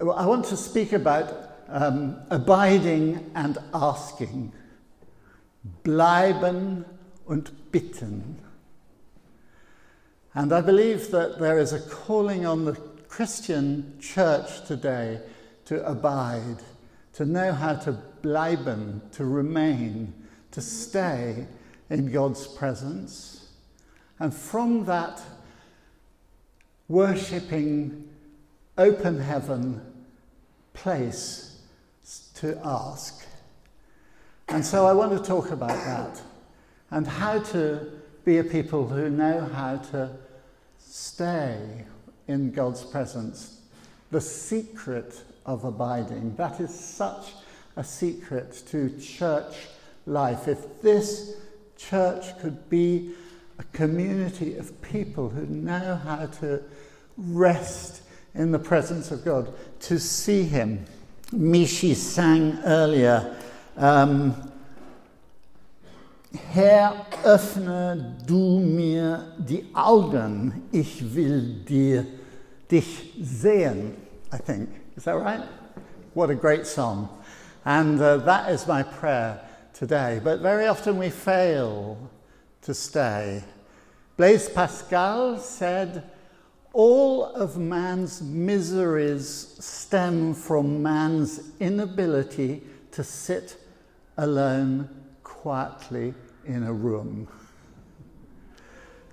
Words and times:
I 0.00 0.26
want 0.26 0.44
to 0.46 0.56
speak 0.56 0.92
about 0.92 1.32
um, 1.68 2.20
abiding 2.30 3.30
and 3.34 3.56
asking. 3.72 4.52
Bleiben 5.84 6.84
und 7.26 7.50
bitten. 7.72 8.36
And 10.34 10.52
I 10.52 10.60
believe 10.60 11.10
that 11.12 11.38
there 11.38 11.58
is 11.58 11.72
a 11.72 11.80
calling 11.80 12.44
on 12.44 12.66
the 12.66 12.74
Christian 13.08 13.96
church 13.98 14.66
today 14.66 15.20
to 15.64 15.84
abide, 15.86 16.58
to 17.14 17.24
know 17.24 17.52
how 17.52 17.74
to 17.76 17.98
bleiben, 18.22 19.00
to 19.12 19.24
remain, 19.24 20.12
to 20.50 20.60
stay 20.60 21.46
in 21.88 22.12
God's 22.12 22.46
presence. 22.46 23.48
And 24.18 24.34
from 24.34 24.84
that 24.84 25.22
worshipping 26.88 28.10
open 28.78 29.20
heaven 29.20 29.80
place 30.74 31.60
to 32.34 32.58
ask. 32.64 33.26
And 34.48 34.64
so 34.64 34.86
I 34.86 34.92
want 34.92 35.12
to 35.12 35.22
talk 35.22 35.50
about 35.50 35.68
that 35.68 36.20
and 36.90 37.06
how 37.06 37.40
to 37.40 37.90
be 38.24 38.38
a 38.38 38.44
people 38.44 38.86
who 38.86 39.10
know 39.10 39.40
how 39.52 39.76
to 39.76 40.10
stay 40.78 41.84
in 42.28 42.52
God's 42.52 42.84
presence. 42.84 43.60
The 44.10 44.20
secret 44.20 45.22
of 45.46 45.64
abiding. 45.64 46.36
That 46.36 46.60
is 46.60 46.72
such 46.72 47.32
a 47.76 47.84
secret 47.84 48.62
to 48.68 48.98
church 49.00 49.54
life. 50.06 50.48
If 50.48 50.82
this 50.82 51.36
church 51.76 52.38
could 52.40 52.68
be 52.68 53.14
a 53.58 53.64
community 53.72 54.56
of 54.56 54.80
people 54.82 55.28
who 55.28 55.46
know 55.46 55.96
how 55.96 56.26
to 56.26 56.62
rest 57.16 58.02
in 58.36 58.52
the 58.52 58.58
presence 58.58 59.10
of 59.10 59.24
God, 59.24 59.52
to 59.80 59.98
see 59.98 60.42
Him. 60.42 60.84
Mishi 61.32 61.94
sang 61.94 62.58
earlier, 62.64 63.36
um, 63.76 64.34
Herr, 66.52 67.06
öffne 67.24 68.16
du 68.26 68.60
mir 68.60 69.32
die 69.38 69.64
Augen, 69.74 70.68
ich 70.72 71.02
will 71.14 71.64
dir, 71.64 72.06
dich 72.70 73.14
sehen, 73.22 73.96
I 74.32 74.38
think. 74.38 74.68
Is 74.96 75.04
that 75.04 75.16
right? 75.16 75.42
What 76.14 76.30
a 76.30 76.34
great 76.34 76.66
song. 76.66 77.08
And 77.64 78.00
uh, 78.00 78.18
that 78.18 78.50
is 78.50 78.66
my 78.66 78.82
prayer 78.82 79.40
today. 79.74 80.20
But 80.22 80.40
very 80.40 80.66
often 80.66 80.98
we 80.98 81.10
fail 81.10 81.98
to 82.62 82.74
stay. 82.74 83.44
Blaise 84.16 84.48
Pascal 84.48 85.38
said, 85.38 86.04
all 86.76 87.24
of 87.24 87.56
man's 87.56 88.20
miseries 88.20 89.56
stem 89.58 90.34
from 90.34 90.82
man's 90.82 91.40
inability 91.58 92.60
to 92.90 93.02
sit 93.02 93.56
alone 94.18 94.86
quietly 95.22 96.12
in 96.44 96.64
a 96.64 96.72
room. 96.74 97.26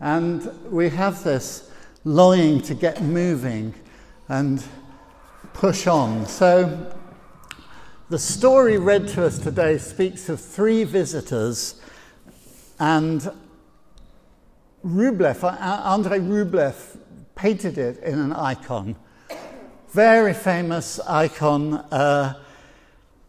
And 0.01 0.43
we 0.69 0.89
have 0.89 1.23
this 1.23 1.71
longing 2.03 2.59
to 2.63 2.73
get 2.73 3.01
moving 3.01 3.73
and 4.27 4.61
push 5.53 5.87
on. 5.87 6.25
So, 6.25 6.93
the 8.09 8.19
story 8.19 8.77
read 8.77 9.07
to 9.09 9.25
us 9.25 9.39
today 9.39 9.77
speaks 9.77 10.27
of 10.27 10.41
three 10.41 10.83
visitors, 10.83 11.79
and 12.77 13.31
Rublev, 14.85 15.45
uh, 15.45 15.93
Andrei 15.93 16.19
Rublev, 16.19 16.97
painted 17.35 17.77
it 17.77 17.99
in 18.03 18.19
an 18.19 18.33
icon. 18.33 18.95
Very 19.89 20.33
famous 20.33 20.99
icon 21.01 21.73
uh, 21.73 22.33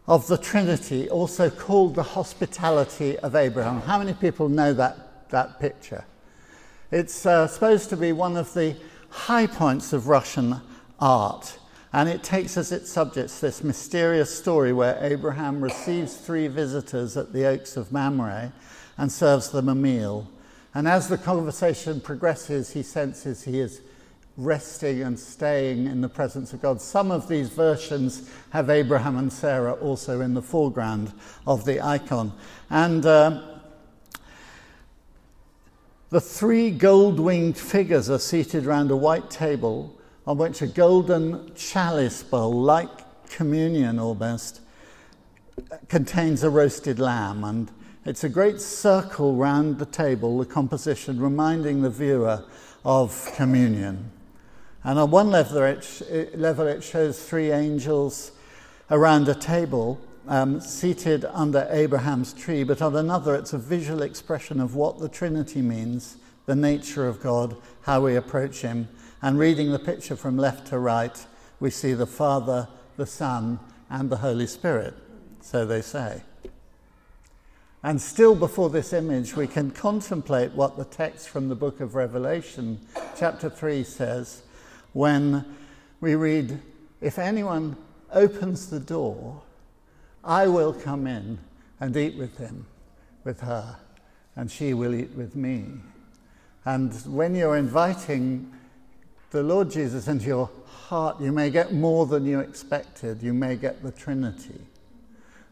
of 0.07 0.27
the 0.27 0.39
Trinity, 0.39 1.09
also 1.09 1.51
called 1.51 1.95
the 1.95 2.03
Hospitality 2.03 3.19
of 3.19 3.35
Abraham. 3.35 3.81
How 3.81 3.99
many 3.99 4.13
people 4.13 4.49
know 4.49 4.73
that, 4.75 5.31
that 5.31 5.61
picture? 5.61 6.05
It's 6.91 7.25
uh, 7.27 7.47
supposed 7.47 7.91
to 7.91 7.97
be 7.97 8.13
one 8.13 8.37
of 8.37 8.53
the 8.55 8.77
high 9.09 9.47
points 9.47 9.93
of 9.93 10.09
Russian 10.09 10.61
art. 11.01 11.59
And 11.93 12.09
it 12.09 12.23
takes 12.23 12.57
as 12.57 12.73
its 12.73 12.91
subjects 12.91 13.41
this 13.41 13.63
mysterious 13.63 14.37
story 14.37 14.73
where 14.73 14.98
Abraham 15.01 15.63
receives 15.63 16.17
three 16.17 16.48
visitors 16.48 17.17
at 17.17 17.33
the 17.33 17.47
Oaks 17.47 17.77
of 17.77 17.93
Mamre 17.93 18.53
and 18.98 19.11
serves 19.11 19.51
them 19.51 19.69
a 19.69 19.75
meal. 19.75 20.29
And 20.75 20.89
as 20.89 21.09
the 21.09 21.17
conversation 21.17 22.01
progresses, 22.01 22.73
he 22.73 22.83
senses 22.83 23.45
he 23.45 23.61
is 23.61 23.81
resting 24.36 25.02
and 25.02 25.18
staying 25.18 25.86
in 25.86 26.00
the 26.00 26.08
presence 26.08 26.52
of 26.52 26.61
God. 26.61 26.80
Some 26.80 27.11
of 27.11 27.28
these 27.28 27.50
versions 27.50 28.30
have 28.50 28.68
Abraham 28.68 29.17
and 29.17 29.33
Sarah 29.33 29.74
also 29.74 30.20
in 30.20 30.34
the 30.34 30.42
foreground 30.42 31.12
of 31.46 31.64
the 31.64 31.80
icon. 31.80 32.33
And 32.68 33.06
uh, 33.06 33.42
the 36.11 36.20
three 36.20 36.70
gold 36.70 37.20
winged 37.20 37.56
figures 37.56 38.11
are 38.11 38.18
seated 38.18 38.67
around 38.67 38.90
a 38.90 38.96
white 38.96 39.30
table 39.30 39.96
on 40.27 40.39
which 40.39 40.62
a 40.62 40.66
golden 40.66 41.55
chalice 41.55 42.22
bowl, 42.22 42.52
like 42.52 43.28
communion 43.28 43.98
almost, 43.98 44.61
contains 45.89 46.42
a 46.42 46.51
roasted 46.51 46.98
lamb. 46.98 47.45
And 47.45 47.70
it's 48.05 48.24
a 48.24 48.28
great 48.28 48.61
circle 48.61 49.36
round 49.36 49.78
the 49.78 49.86
table, 49.86 50.39
the 50.39 50.46
composition 50.46 51.20
reminding 51.20 51.83
the 51.83 51.90
viewer 51.90 52.45
of 52.84 53.33
communion. 53.36 54.11
And 54.84 54.98
on 54.98 55.11
one 55.11 55.30
level 55.30 55.62
it, 55.62 56.39
level, 56.39 56.67
it 56.67 56.84
shows 56.84 57.22
three 57.22 57.50
angels 57.50 58.33
around 58.90 59.28
a 59.28 59.34
table 59.34 59.98
um, 60.28 60.61
seated 60.61 61.24
under 61.24 61.67
Abraham's 61.70 62.34
tree, 62.34 62.64
but 62.64 62.83
on 62.83 62.95
another, 62.95 63.34
it's 63.34 63.55
a 63.55 63.58
visual 63.58 64.02
expression 64.02 64.61
of 64.61 64.74
what 64.74 64.98
the 64.98 65.08
Trinity 65.08 65.62
means 65.62 66.18
the 66.46 66.55
nature 66.55 67.08
of 67.08 67.22
God, 67.22 67.56
how 67.83 68.02
we 68.02 68.17
approach 68.17 68.61
Him. 68.61 68.89
And 69.22 69.39
reading 69.39 69.72
the 69.72 69.78
picture 69.78 70.17
from 70.17 70.36
left 70.36 70.67
to 70.68 70.78
right, 70.78 71.27
we 71.58 71.70
see 71.70 71.95
the 71.95 72.06
Father, 72.06 72.68
the 72.96 73.06
Son, 73.06 73.58
and 73.89 74.11
the 74.11 74.18
Holy 74.18 74.46
Spirit. 74.46 74.95
So 75.40 75.64
they 75.64 75.80
say. 75.80 76.22
And 77.83 78.01
still 78.01 78.34
before 78.34 78.68
this 78.68 78.92
image, 78.92 79.36
we 79.36 79.46
can 79.46 79.70
contemplate 79.70 80.52
what 80.52 80.77
the 80.77 80.84
text 80.84 81.28
from 81.28 81.48
the 81.48 81.55
book 81.55 81.80
of 81.80 81.95
Revelation, 81.95 82.80
chapter 83.16 83.48
3, 83.48 83.84
says 83.84 84.42
when 84.95 85.45
we 86.01 86.15
read, 86.15 86.59
If 87.03 87.19
anyone 87.19 87.77
opens 88.11 88.71
the 88.71 88.81
door, 88.81 89.43
I 90.25 90.47
will 90.47 90.73
come 90.73 91.07
in 91.07 91.39
and 91.81 91.95
eat 91.95 92.17
with 92.17 92.39
him, 92.39 92.65
with 93.25 93.41
her, 93.41 93.77
and 94.37 94.51
she 94.51 94.73
will 94.73 94.95
eat 94.95 95.11
with 95.11 95.37
me. 95.37 95.67
And 96.65 96.95
when 97.15 97.35
you're 97.35 97.57
inviting 97.57 98.51
the 99.31 99.43
Lord 99.43 99.71
Jesus 99.71 100.09
into 100.09 100.27
your 100.27 100.51
heart, 100.67 101.21
you 101.21 101.33
may 101.33 101.51
get 101.51 101.75
more 101.75 102.07
than 102.07 102.25
you 102.25 102.41
expected. 102.41 103.23
You 103.23 103.35
may 103.35 103.57
get 103.57 103.83
the 103.83 103.93
Trinity. 103.93 104.61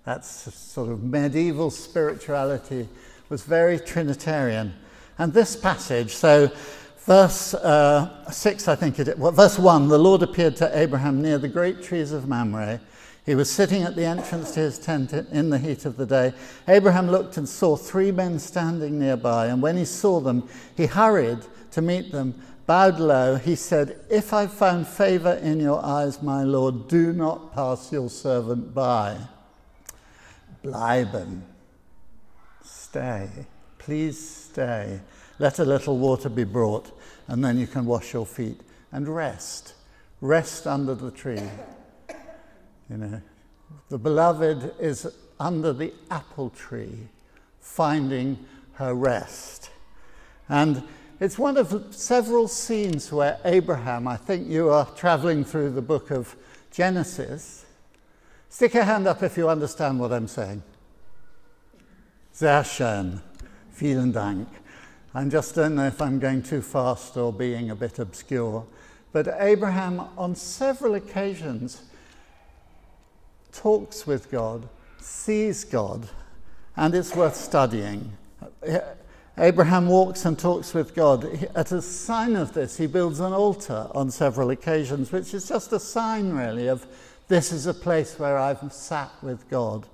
That's 0.04 0.54
sort 0.54 0.90
of 0.90 1.02
medieval 1.02 1.70
spirituality 1.70 2.88
was 3.28 3.42
very 3.42 3.78
Trinitarian. 3.78 4.74
And 5.18 5.32
this 5.32 5.56
passage, 5.56 6.14
so 6.14 6.50
Verse 7.04 7.54
uh, 7.54 8.30
6, 8.30 8.68
I 8.68 8.76
think 8.76 8.98
it 9.00 9.08
is. 9.08 9.16
Well, 9.16 9.32
verse 9.32 9.58
1 9.58 9.88
The 9.88 9.98
Lord 9.98 10.22
appeared 10.22 10.54
to 10.56 10.78
Abraham 10.78 11.20
near 11.20 11.38
the 11.38 11.48
great 11.48 11.82
trees 11.82 12.12
of 12.12 12.28
Mamre. 12.28 12.80
He 13.26 13.34
was 13.34 13.50
sitting 13.50 13.82
at 13.82 13.94
the 13.94 14.04
entrance 14.04 14.52
to 14.52 14.60
his 14.60 14.78
tent 14.78 15.12
in 15.12 15.50
the 15.50 15.58
heat 15.58 15.84
of 15.84 15.96
the 15.96 16.06
day. 16.06 16.32
Abraham 16.66 17.08
looked 17.08 17.36
and 17.36 17.48
saw 17.48 17.76
three 17.76 18.10
men 18.10 18.38
standing 18.38 18.98
nearby, 18.98 19.46
and 19.46 19.62
when 19.62 19.76
he 19.76 19.84
saw 19.84 20.20
them, 20.20 20.48
he 20.76 20.86
hurried 20.86 21.38
to 21.72 21.82
meet 21.82 22.12
them. 22.12 22.34
Bowed 22.66 23.00
low, 23.00 23.36
he 23.36 23.56
said, 23.56 24.00
If 24.08 24.32
I've 24.32 24.52
found 24.52 24.86
favor 24.86 25.34
in 25.34 25.60
your 25.60 25.84
eyes, 25.84 26.22
my 26.22 26.44
Lord, 26.44 26.88
do 26.88 27.12
not 27.12 27.52
pass 27.52 27.92
your 27.92 28.10
servant 28.10 28.74
by. 28.74 29.16
Bleiben. 30.64 31.42
Stay. 32.64 33.28
Please 33.78 34.46
stay. 34.46 35.00
Let 35.38 35.58
a 35.58 35.64
little 35.64 35.98
water 35.98 36.28
be 36.28 36.44
brought, 36.44 36.96
and 37.28 37.44
then 37.44 37.58
you 37.58 37.66
can 37.66 37.86
wash 37.86 38.12
your 38.12 38.26
feet 38.26 38.60
and 38.90 39.08
rest. 39.08 39.74
Rest 40.20 40.66
under 40.66 40.94
the 40.94 41.10
tree. 41.10 41.42
You 42.90 42.96
know, 42.96 43.22
the 43.88 43.98
beloved 43.98 44.74
is 44.78 45.06
under 45.40 45.72
the 45.72 45.92
apple 46.10 46.50
tree, 46.50 47.08
finding 47.60 48.38
her 48.74 48.94
rest. 48.94 49.70
And 50.48 50.82
it's 51.20 51.38
one 51.38 51.56
of 51.56 51.94
several 51.94 52.48
scenes 52.48 53.12
where 53.12 53.38
Abraham, 53.44 54.08
I 54.08 54.16
think 54.16 54.48
you 54.48 54.70
are 54.70 54.86
traveling 54.96 55.44
through 55.44 55.70
the 55.70 55.82
book 55.82 56.10
of 56.10 56.34
Genesis. 56.70 57.64
Stick 58.48 58.74
your 58.74 58.84
hand 58.84 59.06
up 59.06 59.22
if 59.22 59.36
you 59.36 59.48
understand 59.48 59.98
what 59.98 60.12
I'm 60.12 60.28
saying. 60.28 60.62
Sehr 62.32 62.64
schön. 62.64 63.20
Vielen 63.72 64.12
Dank. 64.12 64.48
I 65.14 65.24
just 65.24 65.54
don't 65.54 65.74
know 65.74 65.86
if 65.86 66.00
I'm 66.00 66.18
going 66.18 66.42
too 66.42 66.62
fast 66.62 67.18
or 67.18 67.32
being 67.32 67.70
a 67.70 67.74
bit 67.74 67.98
obscure, 67.98 68.64
But 69.12 69.28
Abraham, 69.38 70.00
on 70.16 70.34
several 70.34 70.94
occasions, 70.94 71.82
talks 73.52 74.06
with 74.06 74.30
God, 74.30 74.66
sees 75.00 75.64
God, 75.64 76.08
and 76.76 76.94
it's 76.94 77.14
worth 77.14 77.36
studying. 77.36 78.16
Abraham 79.36 79.86
walks 79.86 80.24
and 80.24 80.38
talks 80.38 80.72
with 80.72 80.94
God. 80.94 81.46
At 81.54 81.72
a 81.72 81.82
sign 81.82 82.36
of 82.36 82.54
this, 82.54 82.78
he 82.78 82.86
builds 82.86 83.20
an 83.20 83.34
altar 83.34 83.88
on 83.94 84.10
several 84.10 84.48
occasions, 84.48 85.12
which 85.12 85.34
is 85.34 85.46
just 85.46 85.72
a 85.74 85.80
sign, 85.80 86.30
really, 86.30 86.68
of 86.68 86.86
this 87.28 87.52
is 87.52 87.66
a 87.66 87.74
place 87.74 88.18
where 88.18 88.38
I've 88.38 88.72
sat 88.72 89.10
with 89.22 89.48
God. 89.50 89.86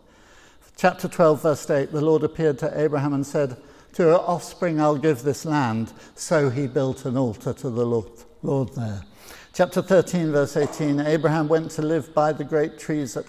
Chapter 0.77 1.09
12, 1.09 1.43
verse 1.43 1.69
8 1.69 1.91
the 1.91 2.01
Lord 2.01 2.23
appeared 2.23 2.59
to 2.61 2.81
Abraham 2.81 3.13
and 3.13 3.27
said, 3.27 3.57
To 3.95 4.03
your 4.03 4.21
offspring 4.21 4.81
I'll 4.81 4.97
give 4.97 5.23
this 5.23 5.45
land. 5.45 5.93
So 6.15 6.51
he 6.51 6.67
built 6.67 7.05
an 7.05 7.17
altar 7.17 7.53
to 7.53 7.71
the 7.71 7.85
Lord, 7.85 8.11
Lord 8.43 8.75
there. 8.75 9.03
Chapter 9.53 9.83
13, 9.83 10.31
verse 10.31 10.57
18 10.57 11.01
Abraham 11.01 11.49
went 11.49 11.73
to 11.73 11.83
live 11.83 12.15
by 12.15 12.33
the 12.33 12.45
great 12.45 12.79
trees 12.79 13.17
at, 13.17 13.25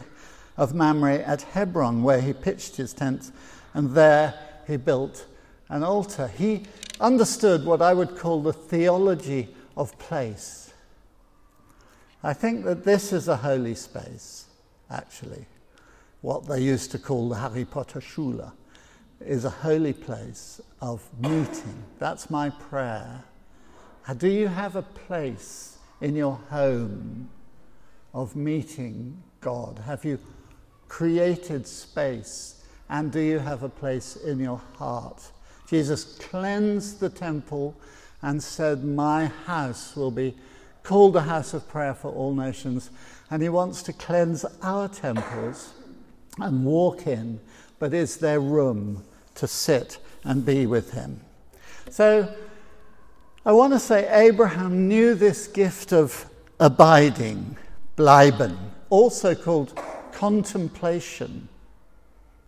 of 0.58 0.76
Mamre 0.76 1.16
at 1.16 1.42
Hebron, 1.42 2.04
where 2.04 2.22
he 2.22 2.34
pitched 2.34 2.76
his 2.76 2.94
tent, 2.94 3.32
and 3.74 3.92
there 3.92 4.36
he 4.68 4.78
built 4.78 5.26
an 5.70 5.84
altar. 5.84 6.28
He 6.28 6.66
understood 7.00 7.66
what 7.66 7.82
I 7.82 7.94
would 7.94 8.16
call 8.16 8.42
the 8.42 8.54
theology 8.54 9.56
of 9.76 9.98
place. 9.98 10.72
I 12.22 12.34
think 12.34 12.66
that 12.66 12.84
this 12.84 13.14
is 13.14 13.28
a 13.28 13.38
holy 13.38 13.76
space, 13.76 14.46
actually. 14.92 15.46
What 16.22 16.48
they 16.48 16.62
used 16.62 16.92
to 16.92 17.00
call 17.00 17.30
the 17.30 17.38
Harry 17.38 17.66
Potter 17.66 18.02
Schule 18.02 18.54
is 19.26 19.46
a 19.46 19.50
holy 19.50 19.94
place 19.94 20.62
of 20.82 21.04
meeting. 21.20 21.84
That's 22.00 22.30
my 22.30 22.50
prayer. 22.50 23.24
Uh, 24.08 24.14
do 24.14 24.28
you 24.28 24.48
have 24.48 24.76
a 24.76 24.82
place 24.82 25.78
in 26.02 26.16
your 26.16 26.36
home 26.50 27.30
of 28.14 28.36
meeting 28.36 29.22
God? 29.42 29.80
Have 29.86 30.06
you 30.06 30.20
created 30.88 31.68
space? 31.68 32.64
And 32.90 33.12
do 33.12 33.20
you 33.20 33.40
have 33.40 33.64
a 33.64 33.70
place 33.70 34.16
in 34.16 34.40
your 34.40 34.62
heart? 34.78 35.32
Jesus 35.70 36.18
cleansed 36.18 37.00
the 37.00 37.10
temple 37.10 37.76
and 38.22 38.42
said, 38.42 38.84
My 38.84 39.28
house 39.46 39.96
will 39.96 40.12
be 40.12 40.36
called 40.82 41.16
a 41.16 41.22
house 41.22 41.54
of 41.54 41.70
prayer 41.70 41.94
for 41.94 42.12
all 42.12 42.34
nations. 42.34 42.90
And 43.30 43.44
he 43.44 43.50
wants 43.50 43.84
to 43.84 43.94
cleanse 43.94 44.44
our 44.64 44.88
temples 44.88 45.74
and 46.40 46.66
walk 46.66 47.06
in, 47.06 47.40
but 47.78 47.94
is 47.94 48.18
there 48.18 48.40
room 48.40 49.04
to 49.40 49.48
sit 49.48 49.98
and 50.24 50.46
be 50.46 50.66
with 50.66 50.92
him? 50.94 51.22
So 51.90 52.34
I 53.46 53.52
want 53.52 53.74
to 53.74 53.80
say 53.80 54.08
Abraham 54.10 54.88
knew 54.88 55.16
this 55.16 55.48
gift 55.48 55.92
of 55.92 56.26
abiding, 56.60 57.58
bleiben, 57.98 58.58
also 58.90 59.34
called 59.34 59.76
contemplation. 60.12 61.48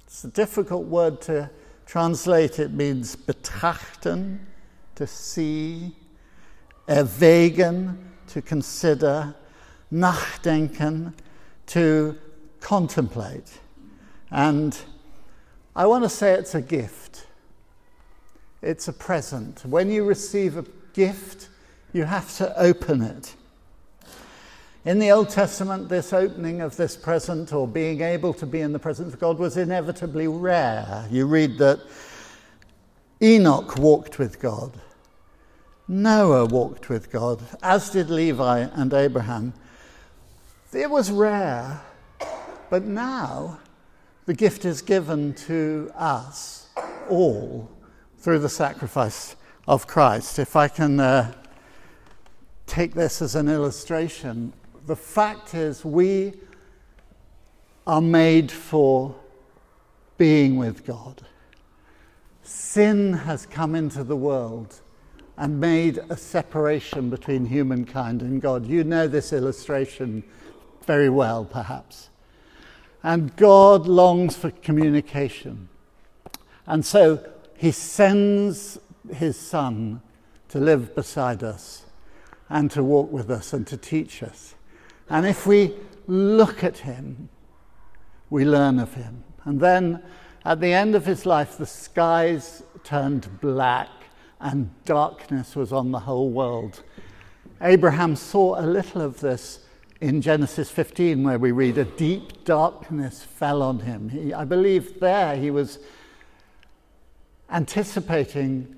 It's 0.05 0.23
a 0.25 0.29
difficult 0.29 0.85
word 0.85 1.21
to 1.21 1.49
translate. 1.85 2.59
It 2.59 2.71
means 2.71 3.15
betrachten, 3.15 4.39
to 4.95 5.07
see, 5.07 5.95
erwägen, 6.88 7.97
to 8.27 8.41
consider, 8.41 9.33
nachdenken, 9.91 11.13
to 11.67 12.17
contemplate. 12.59 13.59
And 14.29 14.77
I 15.75 15.85
want 15.85 16.03
to 16.03 16.09
say 16.09 16.33
it's 16.33 16.56
a 16.56 16.62
gift. 16.62 17.27
It's 18.62 18.88
a 18.88 18.94
present. 18.94 19.65
When 19.65 19.89
you 19.89 20.03
receive 20.03 20.57
a 20.57 20.65
gift, 20.94 21.50
you 21.94 22.03
have 22.03 22.35
to 22.38 22.57
open 22.59 23.01
it. 23.01 23.35
In 24.83 25.00
the 25.00 25.12
Old 25.12 25.29
Testament, 25.29 25.89
this 25.89 26.12
opening 26.12 26.62
of 26.62 26.75
this 26.75 26.97
present 26.97 27.53
or 27.53 27.68
being 27.68 28.01
able 28.01 28.33
to 28.33 28.45
be 28.45 28.62
in 28.62 28.73
the 28.73 28.79
presence 28.79 29.13
of 29.13 29.19
God 29.19 29.38
was 29.38 29.56
inevitably 29.56 30.27
rare. 30.27 31.07
You 31.12 31.27
read 31.27 31.57
that 31.59 31.79
Enoch 33.21 33.77
walked 33.77 34.17
with 34.17 34.39
God, 34.39 34.74
Noah 35.88 36.45
walked 36.45 36.89
with 36.89 37.12
God, 37.12 37.44
as 37.62 37.91
did 37.91 38.09
Levi 38.09 38.62
and 38.74 38.91
Abraham. 38.94 39.53
It 40.74 40.89
was 40.89 41.12
rare, 41.12 41.81
but 42.69 42.83
now 42.83 43.59
the 44.25 44.33
gift 44.33 44.65
is 44.65 44.81
given 44.81 45.33
to 45.33 45.91
us 45.95 46.68
all 47.09 47.69
through 48.19 48.39
the 48.39 48.50
sacrifice 48.50 49.35
of 49.68 49.88
Christ. 49.88 50.38
If 50.38 50.56
I 50.56 50.68
can 50.68 51.00
uh, 51.00 51.33
take 52.68 52.94
this 52.94 53.21
as 53.21 53.35
an 53.35 53.47
illustration, 53.47 54.53
the 54.85 54.95
fact 54.95 55.53
is 55.56 55.83
we 55.83 56.33
are 57.88 58.01
made 58.01 58.51
for 58.51 59.15
being 60.18 60.56
with 60.56 60.85
God. 60.85 61.25
Sin 62.44 63.13
has 63.13 63.47
come 63.47 63.74
into 63.74 64.03
the 64.03 64.15
world 64.15 64.81
and 65.38 65.59
made 65.59 66.00
a 66.09 66.15
separation 66.15 67.09
between 67.09 67.45
humankind 67.45 68.21
and 68.21 68.39
God. 68.39 68.67
You 68.67 68.83
know 68.83 69.07
this 69.07 69.33
illustration 69.33 70.24
very 70.85 71.09
well, 71.09 71.44
perhaps. 71.44 72.10
And 73.03 73.36
God 73.36 73.88
longs 73.88 74.36
for 74.36 74.51
communication. 74.51 75.69
And 76.68 76.86
so 76.86 77.25
he 77.57 77.71
sends 77.71 78.80
his 79.12 79.38
Son 79.38 80.01
to 80.50 80.59
live 80.59 80.94
beside 80.95 81.44
us 81.44 81.86
and 82.50 82.69
to 82.71 82.83
walk 82.83 83.12
with 83.12 83.31
us 83.31 83.53
and 83.53 83.65
to 83.68 83.77
teach 83.77 84.21
us. 84.21 84.56
And 85.09 85.25
if 85.25 85.48
we 85.48 85.74
look 86.07 86.63
at 86.63 86.80
him, 86.80 87.30
we 88.30 88.45
learn 88.45 88.80
of 88.80 88.94
him. 88.94 89.24
And 89.45 89.59
then 89.59 90.03
at 90.45 90.59
the 90.59 90.74
end 90.74 90.95
of 90.95 91.06
his 91.06 91.25
life, 91.25 91.57
the 91.57 91.65
skies 91.65 92.63
turned 92.83 93.42
black 93.42 93.89
and 94.39 94.71
darkness 94.86 95.56
was 95.56 95.71
on 95.71 95.92
the 95.92 96.00
whole 96.00 96.30
world. 96.30 96.83
Abraham 97.62 98.15
saw 98.15 98.59
a 98.59 98.65
little 98.65 99.01
of 99.01 99.19
this 99.19 99.59
in 100.01 100.19
Genesis 100.21 100.69
15, 100.71 101.24
where 101.24 101.38
we 101.38 101.51
read, 101.51 101.77
A 101.77 101.86
deep 101.86 102.44
darkness 102.44 103.24
fell 103.24 103.62
on 103.62 103.80
him. 103.80 104.09
He, 104.09 104.33
I 104.33 104.44
believe 104.44 105.00
there 105.00 105.36
he 105.38 105.51
was 105.51 105.77
anticipating 107.51 108.75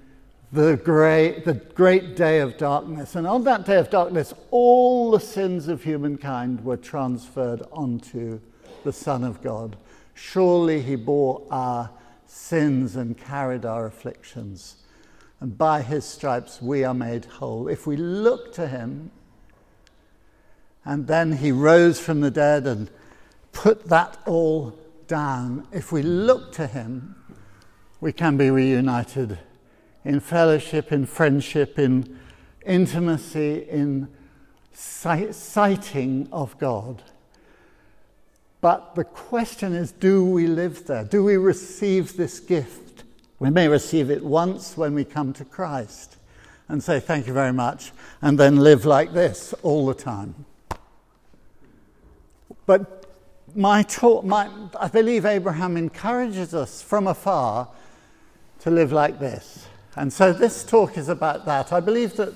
the 0.52 0.76
great, 0.76 1.46
the 1.46 1.54
great 1.54 2.16
day 2.16 2.40
of 2.40 2.58
darkness. 2.58 3.16
And 3.16 3.26
on 3.26 3.46
that 3.46 3.66
day 3.66 3.78
of 3.78 3.90
darkness, 3.90 4.34
all 4.52 5.12
the 5.12 5.20
sins 5.20 5.68
of 5.70 5.84
humankind 5.84 6.64
were 6.64 6.78
transferred 6.78 7.64
onto 7.72 8.40
the 8.84 8.94
Son 8.94 9.24
of 9.24 9.42
God. 9.42 9.78
Surely 10.14 10.82
he 10.82 10.96
bore 10.96 11.42
our 11.50 11.90
sins 12.28 12.98
and 12.98 13.18
carried 13.18 13.66
our 13.66 13.86
afflictions. 13.86 14.76
And 15.40 15.58
by 15.58 15.82
his 15.82 16.06
stripes 16.06 16.62
we 16.62 16.84
are 16.84 16.94
made 16.94 17.26
whole. 17.26 17.68
If 17.68 17.88
we 17.88 17.96
look 17.96 18.54
to 18.54 18.68
him, 18.68 19.10
and 20.86 21.08
then 21.08 21.34
he 21.34 21.52
rose 21.52 22.00
from 22.00 22.22
the 22.22 22.32
dead 22.32 22.68
and 22.68 22.90
put 23.52 23.86
that 23.86 24.18
all 24.26 24.78
down, 25.08 25.68
if 25.72 25.92
we 25.92 26.02
look 26.02 26.52
to 26.54 26.68
him, 26.68 27.16
we 28.02 28.12
can 28.12 28.36
be 28.36 28.50
reunited 28.50 29.40
in 30.04 30.20
fellowship, 30.20 30.92
in 30.92 31.06
friendship, 31.06 31.80
in 31.80 32.20
intimacy, 32.66 33.66
in 33.70 34.10
sighting 34.74 36.28
of 36.32 36.58
God. 36.58 37.02
But 38.60 38.96
the 38.96 39.04
question 39.04 39.74
is 39.74 39.92
do 39.92 40.26
we 40.26 40.48
live 40.48 40.86
there? 40.86 41.04
Do 41.04 41.24
we 41.24 41.38
receive 41.38 42.18
this 42.18 42.40
gift? 42.40 43.04
We 43.40 43.50
may 43.50 43.68
receive 43.68 44.10
it 44.10 44.24
once 44.24 44.78
when 44.78 44.94
we 44.94 45.04
come 45.04 45.34
to 45.34 45.46
Christ 45.46 46.18
and 46.70 46.82
say, 46.82 47.00
Thank 47.00 47.28
you 47.28 47.34
very 47.34 47.54
much, 47.54 47.92
and 48.22 48.40
then 48.40 48.58
live 48.58 48.86
like 48.86 49.14
this 49.14 49.54
all 49.64 49.86
the 49.86 49.94
time. 49.94 50.46
But 52.66 53.06
my 53.56 53.84
talk, 53.84 54.24
my, 54.24 54.50
I 54.80 54.88
believe 54.88 55.26
Abraham 55.26 55.78
encourages 55.78 56.54
us 56.54 56.82
from 56.82 57.08
afar 57.08 57.68
to 58.62 58.72
live 58.72 58.92
like 58.92 59.20
this. 59.20 59.68
And 59.96 60.12
so 60.12 60.34
this 60.34 60.64
talk 60.64 60.98
is 60.98 61.10
about 61.10 61.46
that. 61.46 61.72
I 61.72 61.80
believe 61.80 62.16
that 62.16 62.36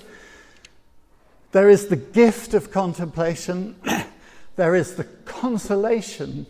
there 1.52 1.70
is 1.70 1.88
the 1.88 1.96
gift 1.96 2.54
of 2.54 2.70
contemplation, 2.70 3.76
there 4.56 4.74
is 4.74 4.96
the 4.96 5.04
consolation 5.24 6.46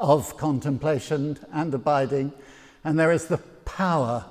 of 0.00 0.36
contemplation 0.36 1.38
and 1.52 1.72
abiding, 1.72 2.32
and 2.84 2.98
there 2.98 3.12
is 3.12 3.26
the 3.26 3.38
power 3.64 4.24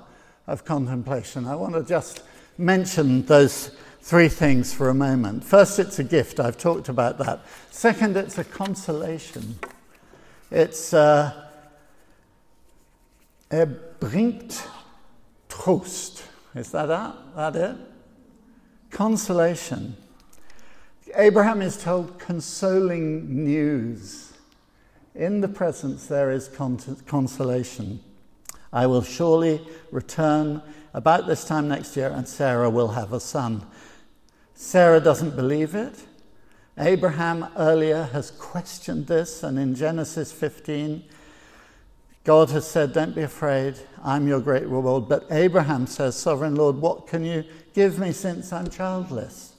of 0.46 0.64
contemplation. 0.64 1.46
I 1.46 1.56
want 1.56 1.74
to 1.74 1.82
just 1.82 2.22
mention 2.58 3.24
those 3.26 3.70
three 4.06 4.28
things 4.28 4.72
for 4.72 4.88
a 4.88 4.94
moment. 4.94 5.42
First, 5.42 5.80
it's 5.80 5.98
a 5.98 6.04
gift. 6.04 6.38
I've 6.38 6.56
talked 6.56 6.88
about 6.88 7.18
that. 7.18 7.40
Second, 7.72 8.16
it's 8.16 8.38
a 8.38 8.44
consolation. 8.44 9.58
It's 10.48 10.94
uh, 10.94 11.32
er 13.52 13.66
bringt 13.98 14.64
Trost. 15.48 16.22
Is 16.54 16.70
that 16.70 16.86
that? 16.86 17.16
That 17.34 17.56
it? 17.56 17.76
Consolation. 18.92 19.96
Abraham 21.16 21.60
is 21.60 21.76
told 21.76 22.20
consoling 22.20 23.44
news. 23.44 24.34
In 25.16 25.40
the 25.40 25.48
presence 25.48 26.06
there 26.06 26.30
is 26.30 26.48
consolation. 27.06 27.98
I 28.72 28.86
will 28.86 29.02
surely 29.02 29.66
return 29.90 30.62
about 30.94 31.26
this 31.26 31.44
time 31.44 31.66
next 31.66 31.96
year, 31.96 32.10
and 32.10 32.28
Sarah 32.28 32.70
will 32.70 32.88
have 32.88 33.12
a 33.12 33.18
son. 33.18 33.66
Sarah 34.56 35.00
doesn't 35.00 35.36
believe 35.36 35.74
it. 35.74 36.06
Abraham 36.78 37.46
earlier 37.58 38.04
has 38.04 38.30
questioned 38.30 39.06
this, 39.06 39.42
and 39.42 39.58
in 39.58 39.74
Genesis 39.74 40.32
15, 40.32 41.04
God 42.24 42.50
has 42.50 42.66
said, 42.66 42.94
Don't 42.94 43.14
be 43.14 43.22
afraid, 43.22 43.78
I'm 44.02 44.26
your 44.26 44.40
great 44.40 44.66
reward. 44.66 45.08
But 45.08 45.26
Abraham 45.30 45.86
says, 45.86 46.16
Sovereign 46.16 46.56
Lord, 46.56 46.76
what 46.76 47.06
can 47.06 47.24
you 47.24 47.44
give 47.74 47.98
me 47.98 48.12
since 48.12 48.50
I'm 48.50 48.68
childless? 48.68 49.52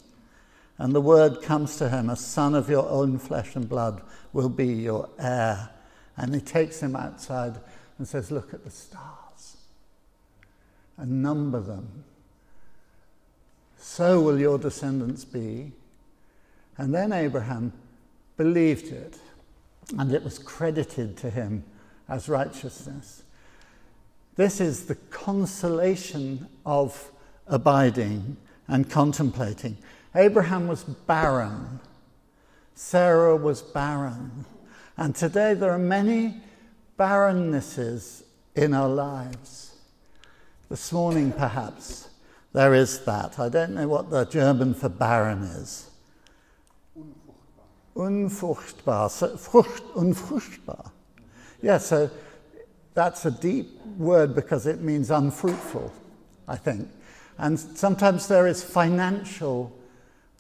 And 0.80 0.94
the 0.94 1.02
word 1.02 1.44
comes 1.44 1.78
to 1.78 1.90
him, 1.90 2.10
A 2.10 2.16
son 2.16 2.56
of 2.56 2.68
your 2.68 2.90
own 2.90 3.20
flesh 3.20 3.56
and 3.56 3.70
blood 3.70 4.02
will 4.34 4.50
be 4.50 4.68
your 4.68 5.10
heir. 5.20 5.70
And 6.18 6.34
he 6.34 6.42
takes 6.42 6.82
him 6.82 6.96
outside 6.96 7.60
and 8.00 8.08
says, 8.08 8.32
Look 8.32 8.52
at 8.54 8.64
the 8.64 8.72
stars 8.72 9.58
and 10.98 11.22
number 11.22 11.60
them. 11.60 12.04
So 13.80 14.22
will 14.22 14.40
your 14.40 14.58
descendants 14.58 15.26
be. 15.26 15.72
And 16.78 16.94
then 16.94 17.12
Abraham 17.12 17.74
believed 18.36 18.88
it, 18.88 19.18
and 19.98 20.14
it 20.14 20.24
was 20.24 20.38
credited 20.38 21.18
to 21.18 21.30
him 21.30 21.64
as 22.08 22.30
righteousness. 22.30 23.24
This 24.36 24.62
is 24.62 24.86
the 24.86 24.96
consolation 24.96 26.48
of 26.66 27.12
abiding 27.48 28.38
and 28.68 28.90
contemplating. 28.90 29.78
Abraham 30.14 30.68
was 30.68 30.84
barren, 30.84 31.80
Sarah 32.76 33.36
was 33.36 33.62
barren. 33.62 34.46
And 34.98 35.16
today 35.16 35.54
there 35.54 35.72
are 35.72 35.80
many 35.80 36.42
barrennesses 36.98 38.24
in 38.56 38.74
our 38.74 38.90
lives. 38.90 39.76
This 40.70 40.92
morning, 40.92 41.32
perhaps, 41.32 42.07
there 42.58 42.74
is 42.74 43.06
that. 43.06 43.38
I 43.38 43.50
don't 43.50 43.76
know 43.76 43.88
what 43.88 44.10
the 44.10 44.26
German 44.26 44.74
for 44.74 44.90
barren 44.90 45.44
is. 45.44 45.92
Unfruchtbar. 47.96 49.10
unfruchtbar. 49.12 49.38
Frucht. 49.38 49.94
Unfruchtbar. 49.94 50.90
Yeah, 51.62 51.78
so 51.78 52.10
that's 52.96 53.26
a 53.26 53.32
deep 53.32 53.80
word 53.98 54.34
because 54.34 54.66
it 54.66 54.82
means 54.82 55.12
unfruitful, 55.12 55.94
I 56.48 56.56
think. 56.56 56.90
And 57.38 57.60
sometimes 57.60 58.28
there 58.28 58.48
is 58.48 58.64
financial 58.64 59.72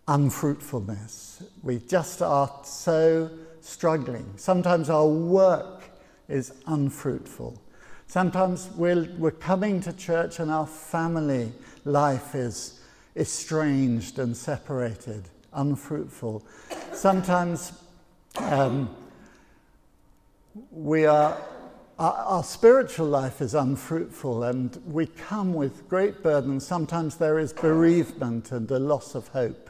unfruitfulness. 0.07 1.43
We 1.61 1.77
just 1.87 2.23
are 2.23 2.51
so 2.63 3.29
struggling. 3.61 4.25
Sometimes 4.37 4.89
our 4.89 5.05
work 5.05 5.83
is 6.27 6.51
unfruitful. 6.65 7.61
Sometimes 8.07 8.69
we're, 8.75 9.07
we're 9.19 9.29
coming 9.29 9.81
to 9.81 9.93
church 9.93 10.39
and 10.39 10.49
our 10.49 10.65
family 10.65 11.51
life 11.87 12.35
is 12.35 12.79
estranged 13.15 14.19
and 14.19 14.35
separated, 14.35 15.29
unfruitful. 15.53 16.45
Sometimes 16.93 17.73
um, 18.37 18.95
we 20.71 21.05
are, 21.05 21.37
our, 21.97 22.13
our, 22.13 22.43
spiritual 22.43 23.07
life 23.07 23.41
is 23.41 23.55
unfruitful 23.55 24.43
and 24.43 24.77
we 24.85 25.07
come 25.07 25.53
with 25.53 25.87
great 25.89 26.21
burden. 26.21 26.59
Sometimes 26.59 27.17
there 27.17 27.39
is 27.39 27.53
bereavement 27.53 28.51
and 28.51 28.69
a 28.69 28.79
loss 28.79 29.15
of 29.15 29.29
hope. 29.29 29.69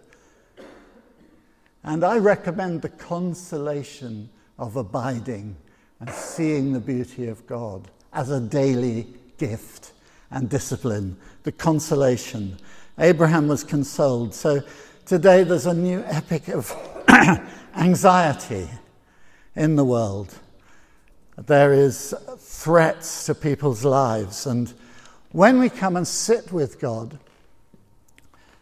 And 1.84 2.04
I 2.04 2.18
recommend 2.18 2.82
the 2.82 2.90
consolation 2.90 4.30
of 4.60 4.76
abiding 4.76 5.56
and 6.00 6.10
seeing 6.10 6.74
the 6.74 6.80
beauty 6.80 7.28
of 7.28 7.48
God 7.48 7.90
as 8.12 8.30
a 8.30 8.42
daily 8.42 9.08
gift 9.38 9.94
and 10.32 10.50
discipline, 10.50 11.18
the 11.44 11.52
consolation. 11.52 12.58
Abraham 13.00 13.48
was 13.48 13.64
consoled. 13.64 14.34
So 14.34 14.62
today 15.06 15.44
there's 15.44 15.66
a 15.66 15.74
new 15.74 16.04
epic 16.06 16.48
of 16.50 16.74
anxiety 17.76 18.70
in 19.56 19.76
the 19.76 19.86
world 19.86 20.34
there 21.46 21.72
is 21.72 22.16
threats 22.40 23.26
to 23.28 23.36
people's 23.36 23.86
lives. 23.86 24.48
And 24.48 24.74
when 25.32 25.60
we 25.60 25.70
come 25.70 25.96
and 25.96 26.08
sit 26.08 26.52
with 26.52 26.80
God, 26.80 27.20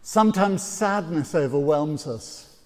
sometimes 0.02 0.62
sadness 0.62 1.34
overwhelms 1.34 2.06
us 2.06 2.58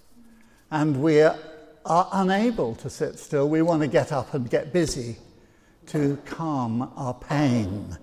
and 0.72 1.02
we 1.02 1.22
are 1.22 1.38
unable 1.86 2.76
to 2.76 2.90
sit 2.90 3.20
still. 3.20 3.48
We 3.50 3.62
want 3.62 3.82
to 3.82 3.88
get 3.88 4.12
up 4.12 4.34
and 4.34 4.50
get 4.50 4.74
busy 4.74 5.18
to 5.88 6.18
calm 6.26 6.92
our 6.96 7.14
pain. 7.14 7.98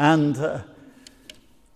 And 0.00 0.38
uh, 0.38 0.62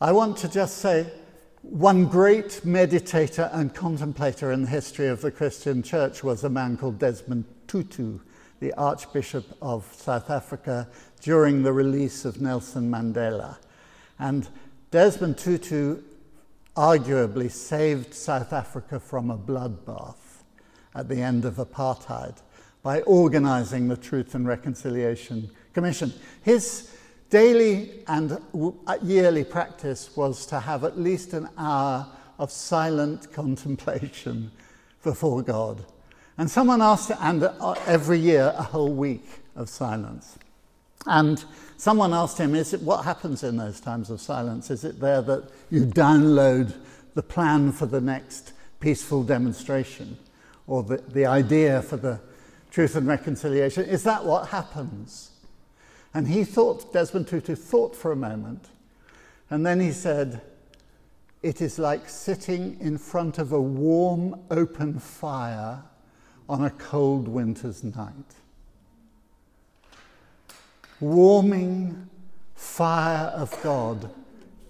I 0.01 0.13
want 0.13 0.39
to 0.39 0.49
just 0.49 0.79
say 0.79 1.13
one 1.61 2.07
great 2.07 2.63
meditator 2.65 3.55
and 3.55 3.75
contemplator 3.75 4.51
in 4.51 4.63
the 4.63 4.71
history 4.71 5.09
of 5.09 5.21
the 5.21 5.31
Christian 5.31 5.83
church 5.83 6.25
was 6.25 6.43
a 6.43 6.49
man 6.49 6.79
called 6.79 6.99
Desmond 6.99 7.45
Tutu 7.67 8.21
the 8.61 8.73
Archbishop 8.79 9.45
of 9.61 9.85
South 9.93 10.31
Africa 10.31 10.89
during 11.21 11.65
the 11.65 11.73
release 11.75 12.25
of 12.25 12.41
Nelson 12.41 12.91
Mandela. 12.91 13.59
And 14.19 14.49
Desmond 14.91 15.37
Tutu 15.37 16.01
arguably 16.75 17.51
saved 17.51 18.15
South 18.15 18.55
Africa 18.55 19.01
from 19.01 19.31
a 19.31 19.37
bloodbath 19.37 20.45
at 20.95 21.11
the 21.11 21.21
end 21.21 21.45
of 21.45 21.57
apartheid 21.57 22.39
by 22.83 23.03
organizing 23.03 23.89
the 23.89 23.99
Truth 23.99 24.35
and 24.35 24.49
Reconciliation 24.49 25.51
Commission. 25.75 26.11
His 26.43 26.91
daily 27.31 28.03
and 28.07 28.39
yearly 29.03 29.45
practice 29.45 30.17
was 30.17 30.47
to 30.47 30.61
have 30.61 30.85
at 30.85 30.99
least 30.99 31.33
an 31.33 31.49
hour 31.59 32.07
of 32.39 32.51
silent 32.51 33.33
contemplation 33.33 34.51
before 35.03 35.43
God. 35.43 35.85
And 36.37 36.51
someone 36.51 36.83
asked, 36.83 37.13
and 37.21 37.45
uh, 37.45 37.75
every 37.87 38.19
year 38.19 38.53
a 38.57 38.63
whole 38.63 38.93
week 38.93 39.27
of 39.55 39.69
silence. 39.69 40.37
And 41.07 41.45
someone 41.77 42.13
asked 42.13 42.39
him, 42.39 42.55
is 42.55 42.73
it, 42.73 42.83
what 42.83 43.05
happens 43.05 43.45
in 43.45 43.57
those 43.57 43.81
times 43.81 44.11
of 44.11 44.21
silence? 44.21 44.71
Is 44.71 44.85
it 44.85 45.01
there 45.01 45.23
that 45.23 45.51
you 45.71 45.85
download 45.85 46.75
the 47.15 47.23
plan 47.23 47.71
for 47.71 47.87
the 47.87 48.01
next 48.01 48.53
peaceful 48.81 49.23
demonstration 49.23 50.17
or 50.67 50.83
the, 50.83 50.97
the 50.97 51.27
idea 51.27 51.83
for 51.83 51.97
the 51.97 52.21
truth 52.71 52.97
and 52.97 53.07
reconciliation? 53.07 53.85
Is 53.85 54.03
that 54.05 54.25
what 54.25 54.49
happens? 54.49 55.31
And 56.15 56.29
he 56.29 56.45
thought, 56.45 56.93
Desmond 56.93 57.27
Tutu 57.27 57.57
thought 57.57 57.97
for 57.97 58.13
a 58.13 58.17
moment, 58.17 58.69
and 59.51 59.67
then 59.67 59.81
he 59.81 59.91
said, 59.91 60.41
It 61.43 61.61
is 61.61 61.79
like 61.79 62.09
sitting 62.09 62.79
in 62.81 62.97
front 62.99 63.39
of 63.39 63.53
a 63.53 63.61
warm, 63.61 64.41
open 64.51 65.01
fire 65.01 65.83
on 66.49 66.65
a 66.65 66.71
cold 66.71 67.27
winter's 67.27 67.83
night. 67.83 68.15
Warming 71.01 72.09
fire 72.55 73.27
of 73.27 73.61
God 73.63 74.11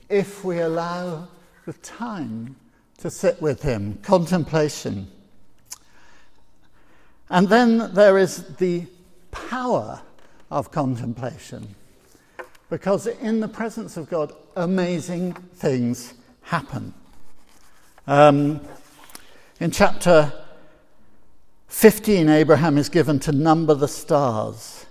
if 0.09 0.45
we 0.45 0.61
allow 0.61 1.29
the 1.67 1.73
time 1.75 2.57
to 2.99 3.11
sit 3.11 3.41
with 3.43 3.63
Him, 3.63 3.99
contemplation. 4.03 5.09
And 7.31 7.49
then 7.49 7.93
there 7.95 8.19
is 8.19 8.57
the 8.57 8.87
power 9.31 10.01
of 10.55 10.71
contemplation. 10.71 11.75
Because 12.71 13.09
in 13.09 13.41
the 13.41 13.49
presence 13.49 13.97
of 13.97 14.09
God, 14.09 14.33
amazing 14.55 15.33
things 15.33 16.15
happen. 16.43 16.95
Um, 18.07 18.61
in 19.59 19.73
chapter 19.73 20.33
15, 21.67 22.29
Abraham 22.29 22.79
is 22.79 22.89
given 22.89 23.19
to 23.21 23.33
number 23.33 23.75
the 23.75 23.89
stars. 23.89 24.87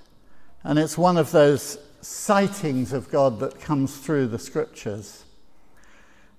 And 0.64 0.78
it's 0.78 0.98
one 0.98 1.16
of 1.16 1.32
those 1.32 1.78
sightings 2.02 2.92
of 2.92 3.10
God 3.10 3.40
that 3.40 3.62
comes 3.62 3.98
through 3.98 4.28
the 4.28 4.40
scriptures. 4.40 5.24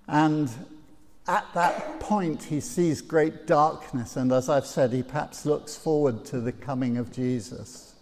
And 0.07 0.50
at 1.26 1.47
that 1.54 1.99
point, 1.99 2.43
he 2.43 2.61
sees 2.61 3.00
great 3.00 3.47
darkness. 3.47 4.16
And 4.16 4.31
as 4.33 4.50
I've 4.50 4.66
said, 4.66 4.93
he 4.93 5.02
perhaps 5.02 5.47
looks 5.47 5.76
forward 5.76 6.26
to 6.26 6.40
the 6.40 6.52
coming 6.52 6.99
of 6.99 7.11
Jesus 7.11 7.94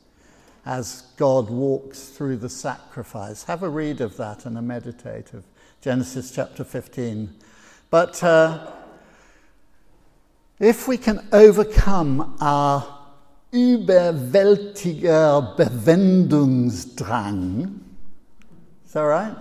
as 0.64 1.02
God 1.16 1.50
walks 1.50 2.08
through 2.08 2.36
the 2.36 2.48
sacrifice. 2.48 3.44
Have 3.44 3.62
a 3.62 3.68
read 3.68 4.00
of 4.00 4.16
that 4.16 4.46
and 4.46 4.56
a 4.56 4.62
meditate 4.62 5.34
of 5.34 5.44
Genesis 5.80 6.34
chapter 6.34 6.64
15. 6.64 7.34
But. 7.90 8.22
Uh, 8.22 8.70
if 10.62 10.86
we 10.86 10.96
can 10.96 11.26
overcome 11.32 12.36
our 12.40 13.00
überwältiger 13.52 15.56
Bewendungsdrang, 15.56 17.80
is 18.86 18.92
that 18.92 19.00
right? 19.00 19.36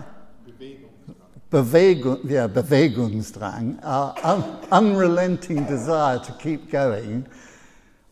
Bewegung, 1.51 2.21
yeah, 2.23 2.47
Bewegungsdrang, 2.47 3.79
our 3.83 4.15
un- 4.23 4.57
unrelenting 4.71 5.63
desire 5.65 6.17
to 6.17 6.31
keep 6.39 6.71
going, 6.71 7.27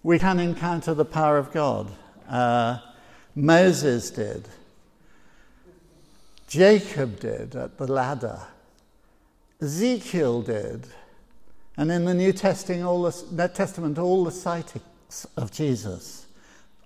we 0.04 0.20
can 0.20 0.40
encounter 0.40 0.94
the 0.94 1.06
power 1.06 1.40
of 1.40 1.52
God. 1.52 1.92
Uh, 2.30 2.78
Moses 3.36 4.12
did. 4.12 4.48
Jacob 6.48 7.20
did 7.20 7.56
at 7.56 7.78
the 7.78 7.88
ladder. 7.88 8.40
Ezekiel 9.62 10.42
did. 10.42 10.88
And 11.78 11.92
in 11.92 12.06
the 12.06 12.14
New 12.14 12.34
Testament, 12.34 12.84
all 12.84 13.04
the, 13.04 13.48
Testament, 13.48 13.98
all 13.98 14.24
the 14.24 14.32
sightings 14.32 15.28
of 15.38 15.52
Jesus 15.52 16.26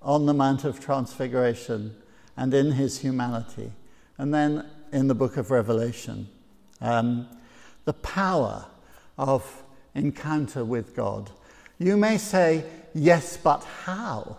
on 0.02 0.26
the 0.26 0.34
Mount 0.34 0.66
of 0.66 0.80
Transfiguration 0.80 1.96
and 2.36 2.54
in 2.54 2.74
his 2.74 3.00
humanity. 3.00 3.72
And 4.18 4.34
then 4.34 4.66
in 4.92 5.08
the 5.08 5.16
book 5.16 5.38
of 5.38 5.50
Revelation, 5.50 6.28
um, 6.82 7.28
the 7.86 7.94
power 7.94 8.66
of 9.18 9.64
encounter 9.96 10.66
with 10.66 10.96
God. 10.96 11.30
You 11.80 11.98
may 11.98 12.18
say, 12.18 12.66
yes, 12.94 13.38
but 13.38 13.64
how 13.64 14.38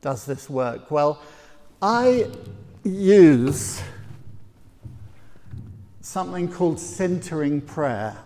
does 0.00 0.24
this 0.24 0.48
work? 0.48 0.90
Well, 0.90 1.22
I 1.82 2.26
use 2.84 3.80
something 6.00 6.50
called 6.50 6.80
centering 6.80 7.60
prayer. 7.60 8.16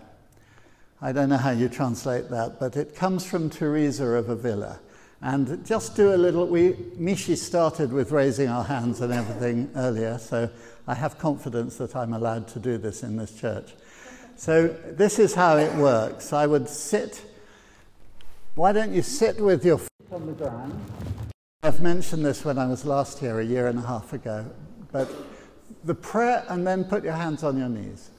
I 1.01 1.11
don't 1.11 1.29
know 1.29 1.37
how 1.37 1.51
you 1.51 1.67
translate 1.67 2.29
that, 2.29 2.59
but 2.59 2.77
it 2.77 2.95
comes 2.95 3.25
from 3.25 3.49
Teresa 3.49 4.05
of 4.05 4.29
Avila. 4.29 4.79
And 5.21 5.65
just 5.65 5.95
do 5.95 6.13
a 6.13 6.17
little, 6.17 6.47
we, 6.47 6.73
Mishi 6.97 7.37
started 7.37 7.91
with 7.91 8.11
raising 8.11 8.49
our 8.49 8.63
hands 8.63 9.01
and 9.01 9.11
everything 9.11 9.69
earlier, 9.75 10.17
so 10.17 10.49
I 10.87 10.95
have 10.95 11.17
confidence 11.17 11.77
that 11.77 11.95
I'm 11.95 12.13
allowed 12.13 12.47
to 12.49 12.59
do 12.59 12.77
this 12.77 13.03
in 13.03 13.17
this 13.17 13.39
church. 13.39 13.73
So 14.35 14.67
this 14.67 15.19
is 15.19 15.33
how 15.33 15.57
it 15.57 15.73
works. 15.75 16.33
I 16.33 16.45
would 16.45 16.67
sit, 16.67 17.23
why 18.55 18.73
don't 18.73 18.91
you 18.91 19.01
sit 19.01 19.39
with 19.39 19.63
your 19.65 19.77
feet 19.77 19.89
on 20.11 20.25
the 20.25 20.33
ground? 20.33 21.12
I've 21.65 21.79
mentioned 21.79 22.25
this 22.25 22.43
when 22.43 22.57
I 22.57 22.65
was 22.65 22.83
last 22.83 23.19
here 23.19 23.39
a 23.39 23.45
year 23.45 23.67
and 23.67 23.79
a 23.79 23.83
half 23.83 24.11
ago, 24.11 24.45
but 24.91 25.09
the 25.85 25.95
prayer, 25.95 26.43
and 26.49 26.67
then 26.67 26.83
put 26.83 27.05
your 27.05 27.13
hands 27.13 27.41
on 27.41 27.57
your 27.57 27.69
knees. 27.69 28.09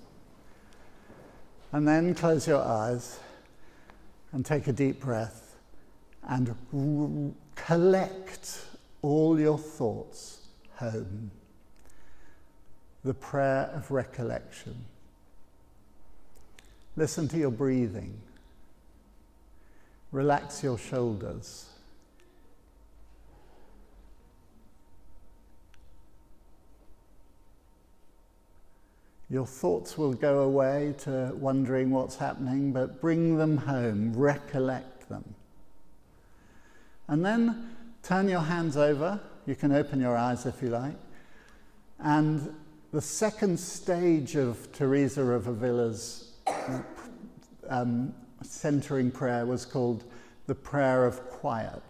And 1.71 1.87
then 1.87 2.15
close 2.15 2.47
your 2.47 2.63
eyes 2.63 3.21
and 4.33 4.47
take 4.47 4.67
a 4.67 4.73
deep 4.73 4.99
breath 4.99 5.57
and 6.27 6.55
collect 7.55 8.65
all 9.03 9.39
your 9.39 9.59
thoughts 9.59 10.47
home. 10.77 11.31
The 13.05 13.13
prayer 13.13 13.71
of 13.75 13.91
recollection. 13.91 14.87
Listen 16.97 17.29
to 17.29 17.37
your 17.37 17.51
breathing. 17.51 18.19
Relax 20.13 20.63
your 20.63 20.79
shoulders. 20.79 21.69
Your 29.31 29.47
thoughts 29.47 29.97
will 29.97 30.13
go 30.13 30.41
away 30.41 30.95
to 30.99 31.33
wondering 31.35 31.91
what's 31.91 32.17
happening, 32.17 32.73
but 32.73 33.01
bring 33.01 33.39
them 33.39 33.57
home, 33.57 34.13
recollect 34.15 35.09
them. 35.09 35.35
And 37.09 37.25
then 37.25 37.71
turn 38.03 38.29
your 38.29 38.41
hands 38.41 38.77
over. 38.77 39.21
You 39.47 39.55
can 39.55 39.73
open 39.73 40.01
your 40.01 40.17
eyes 40.17 40.47
if 40.47 40.63
you 40.63 40.69
like. 40.69 40.97
And 41.99 42.55
the 42.93 43.01
second 43.01 43.59
stage 43.59 44.37
of 44.37 44.71
Teresa 44.73 45.23
of 45.23 45.49
Avila's 45.49 46.33
um, 47.69 48.15
centering 48.43 49.11
prayer 49.11 49.47
was 49.47 49.65
called 49.65 50.05
the 50.47 50.55
prayer 50.55 51.07
of 51.07 51.29
quiet. 51.31 51.83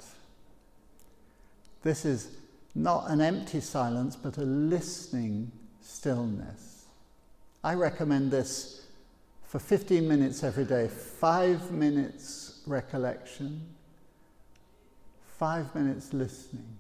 This 1.82 2.04
is 2.04 2.30
not 2.74 3.10
an 3.10 3.20
empty 3.20 3.60
silence, 3.60 4.16
but 4.16 4.38
a 4.38 4.42
listening 4.42 5.52
stillness. 5.80 6.73
I 7.64 7.72
recommend 7.72 8.31
this 8.31 8.83
for 9.46 9.59
15 9.59 10.07
minutes 10.07 10.44
every 10.44 10.66
day, 10.66 10.87
five 10.87 11.70
minutes 11.70 12.61
recollection, 12.66 13.62
five 15.38 15.74
minutes 15.74 16.12
listening 16.12 16.77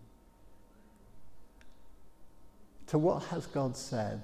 to 2.86 2.98
what 2.98 3.22
has 3.24 3.46
God 3.46 3.78
said? 3.78 4.22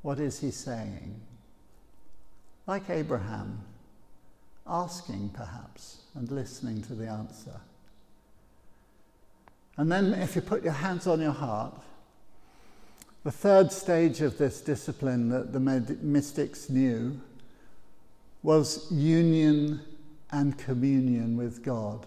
What 0.00 0.18
is 0.18 0.40
he 0.40 0.50
saying? 0.50 1.20
Like 2.66 2.88
Abraham, 2.88 3.60
asking 4.66 5.28
perhaps 5.34 6.04
and 6.14 6.30
listening 6.30 6.80
to 6.84 6.94
the 6.94 7.06
answer. 7.06 7.60
And 9.76 9.92
then 9.92 10.14
if 10.14 10.34
you 10.34 10.40
put 10.40 10.64
your 10.64 10.72
hands 10.72 11.06
on 11.06 11.20
your 11.20 11.32
heart, 11.32 11.82
the 13.24 13.32
third 13.32 13.72
stage 13.72 14.20
of 14.20 14.36
this 14.36 14.60
discipline 14.60 15.30
that 15.30 15.52
the 15.52 15.60
mystics 16.02 16.68
knew 16.68 17.18
was 18.42 18.90
union 18.92 19.80
and 20.30 20.56
communion 20.58 21.36
with 21.36 21.62
God. 21.64 22.06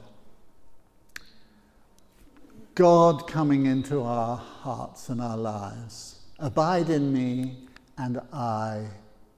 God 2.75 3.27
coming 3.27 3.65
into 3.65 4.03
our 4.03 4.37
hearts 4.37 5.09
and 5.09 5.19
our 5.19 5.37
lives. 5.37 6.19
Abide 6.37 6.91
in 6.91 7.11
me 7.11 7.57
and 7.97 8.21
I 8.31 8.85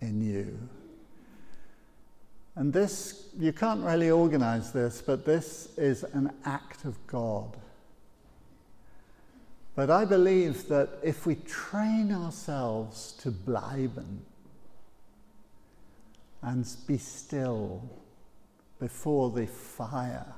in 0.01 0.21
you. 0.21 0.59
And 2.55 2.73
this, 2.73 3.29
you 3.39 3.53
can't 3.53 3.85
really 3.85 4.11
organize 4.11 4.73
this, 4.73 5.01
but 5.01 5.23
this 5.23 5.69
is 5.77 6.03
an 6.03 6.33
act 6.43 6.83
of 6.83 6.95
God. 7.07 7.55
But 9.79 9.89
I 9.89 10.03
believe 10.03 10.67
that 10.67 10.89
if 11.01 11.25
we 11.25 11.35
train 11.35 12.11
ourselves 12.11 13.13
to 13.21 13.31
bleiben 13.31 14.17
and 16.41 16.67
be 16.85 16.97
still 16.97 17.89
before 18.77 19.29
the 19.29 19.47
fire, 19.47 20.33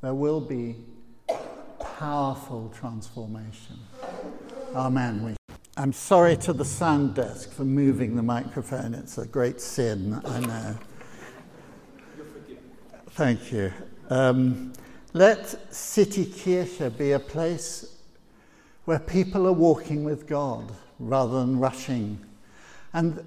there 0.00 0.14
will 0.14 0.40
be 0.40 0.76
powerful 1.78 2.72
transformation. 2.74 3.78
Amen. 4.74 5.22
We, 5.22 5.36
I'm 5.76 5.92
sorry 5.92 6.38
to 6.38 6.54
the 6.54 6.64
sound 6.64 7.14
desk 7.14 7.52
for 7.52 7.66
moving 7.66 8.16
the 8.16 8.22
microphone. 8.22 8.94
It's 8.94 9.18
a 9.18 9.26
great 9.26 9.60
sin, 9.60 10.18
I 10.24 10.40
know. 10.40 10.78
Thank 13.10 13.52
you. 13.52 13.74
Um, 14.08 14.72
let 15.12 15.74
City 15.74 16.24
Kirche 16.24 16.96
be 16.96 17.12
a 17.12 17.18
place 17.18 17.98
where 18.84 18.98
people 18.98 19.46
are 19.46 19.52
walking 19.52 20.04
with 20.04 20.26
God 20.26 20.72
rather 20.98 21.40
than 21.40 21.58
rushing. 21.58 22.18
And 22.92 23.24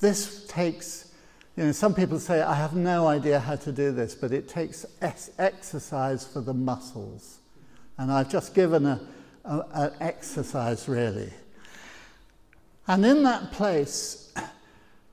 this 0.00 0.46
takes, 0.46 1.12
you 1.56 1.64
know, 1.64 1.72
some 1.72 1.94
people 1.94 2.18
say, 2.18 2.42
I 2.42 2.54
have 2.54 2.74
no 2.74 3.06
idea 3.06 3.40
how 3.40 3.56
to 3.56 3.72
do 3.72 3.90
this, 3.90 4.14
but 4.14 4.32
it 4.32 4.48
takes 4.48 4.84
ex- 5.00 5.30
exercise 5.38 6.26
for 6.26 6.40
the 6.40 6.54
muscles. 6.54 7.38
And 7.96 8.12
I've 8.12 8.30
just 8.30 8.54
given 8.54 8.86
a, 8.86 9.00
an 9.44 9.92
exercise, 10.00 10.88
really. 10.88 11.32
And 12.86 13.04
in 13.04 13.22
that 13.24 13.52
place, 13.52 14.32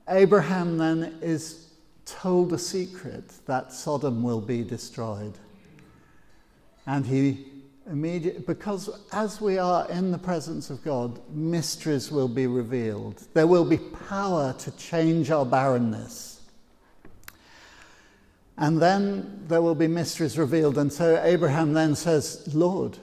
Abraham 0.08 0.78
then 0.78 1.18
is 1.20 1.66
told 2.04 2.52
a 2.52 2.58
secret 2.58 3.24
that 3.46 3.72
Sodom 3.72 4.22
will 4.22 4.40
be 4.40 4.62
destroyed. 4.62 5.34
And 6.86 7.04
he 7.04 7.46
immediate 7.90 8.46
because 8.46 8.90
as 9.12 9.40
we 9.40 9.58
are 9.58 9.88
in 9.90 10.10
the 10.10 10.18
presence 10.18 10.70
of 10.70 10.82
God, 10.82 11.20
mysteries 11.34 12.10
will 12.10 12.28
be 12.28 12.46
revealed. 12.46 13.22
There 13.34 13.46
will 13.46 13.64
be 13.64 13.78
power 13.78 14.54
to 14.58 14.70
change 14.72 15.30
our 15.30 15.46
barrenness. 15.46 16.40
And 18.58 18.80
then 18.80 19.44
there 19.48 19.60
will 19.60 19.74
be 19.74 19.86
mysteries 19.86 20.38
revealed. 20.38 20.78
And 20.78 20.92
so 20.92 21.20
Abraham 21.22 21.74
then 21.74 21.94
says, 21.94 22.54
Lord, 22.54 22.96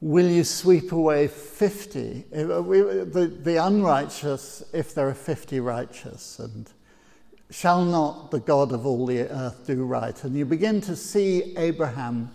will 0.00 0.28
you 0.28 0.42
sweep 0.42 0.90
away 0.90 1.28
50? 1.28 2.24
Uh, 2.34 2.36
the, 2.36 3.38
the 3.42 3.64
unrighteous, 3.64 4.64
if 4.72 4.94
there 4.94 5.08
are 5.08 5.14
50 5.14 5.60
righteous, 5.60 6.40
and 6.40 6.68
shall 7.50 7.84
not 7.84 8.32
the 8.32 8.40
God 8.40 8.72
of 8.72 8.84
all 8.84 9.06
the 9.06 9.20
earth 9.20 9.66
do 9.66 9.84
right? 9.84 10.22
And 10.24 10.36
you 10.36 10.44
begin 10.44 10.80
to 10.82 10.96
see 10.96 11.56
Abraham 11.56 12.30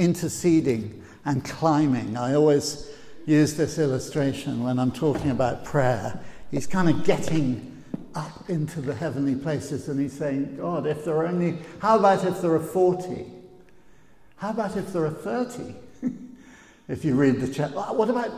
interceding 0.00 1.04
and 1.24 1.44
climbing. 1.44 2.16
I 2.16 2.34
always 2.34 2.90
use 3.26 3.54
this 3.54 3.78
illustration 3.78 4.64
when 4.64 4.78
I'm 4.78 4.90
talking 4.90 5.30
about 5.30 5.64
prayer. 5.64 6.18
He's 6.50 6.66
kind 6.66 6.88
of 6.88 7.04
getting 7.04 7.84
up 8.14 8.48
into 8.48 8.80
the 8.80 8.94
heavenly 8.94 9.36
places 9.36 9.88
and 9.88 10.00
he's 10.00 10.12
saying, 10.12 10.56
God, 10.56 10.86
if 10.86 11.04
there 11.04 11.16
are 11.16 11.26
only, 11.26 11.58
how 11.80 11.98
about 11.98 12.24
if 12.24 12.40
there 12.40 12.52
are 12.52 12.58
40? 12.58 13.26
How 14.36 14.50
about 14.50 14.76
if 14.76 14.92
there 14.92 15.04
are 15.04 15.10
30? 15.10 15.74
if 16.88 17.04
you 17.04 17.14
read 17.14 17.40
the 17.40 17.52
chapter, 17.52 17.76
ah, 17.78 17.92
what 17.92 18.08
about 18.08 18.32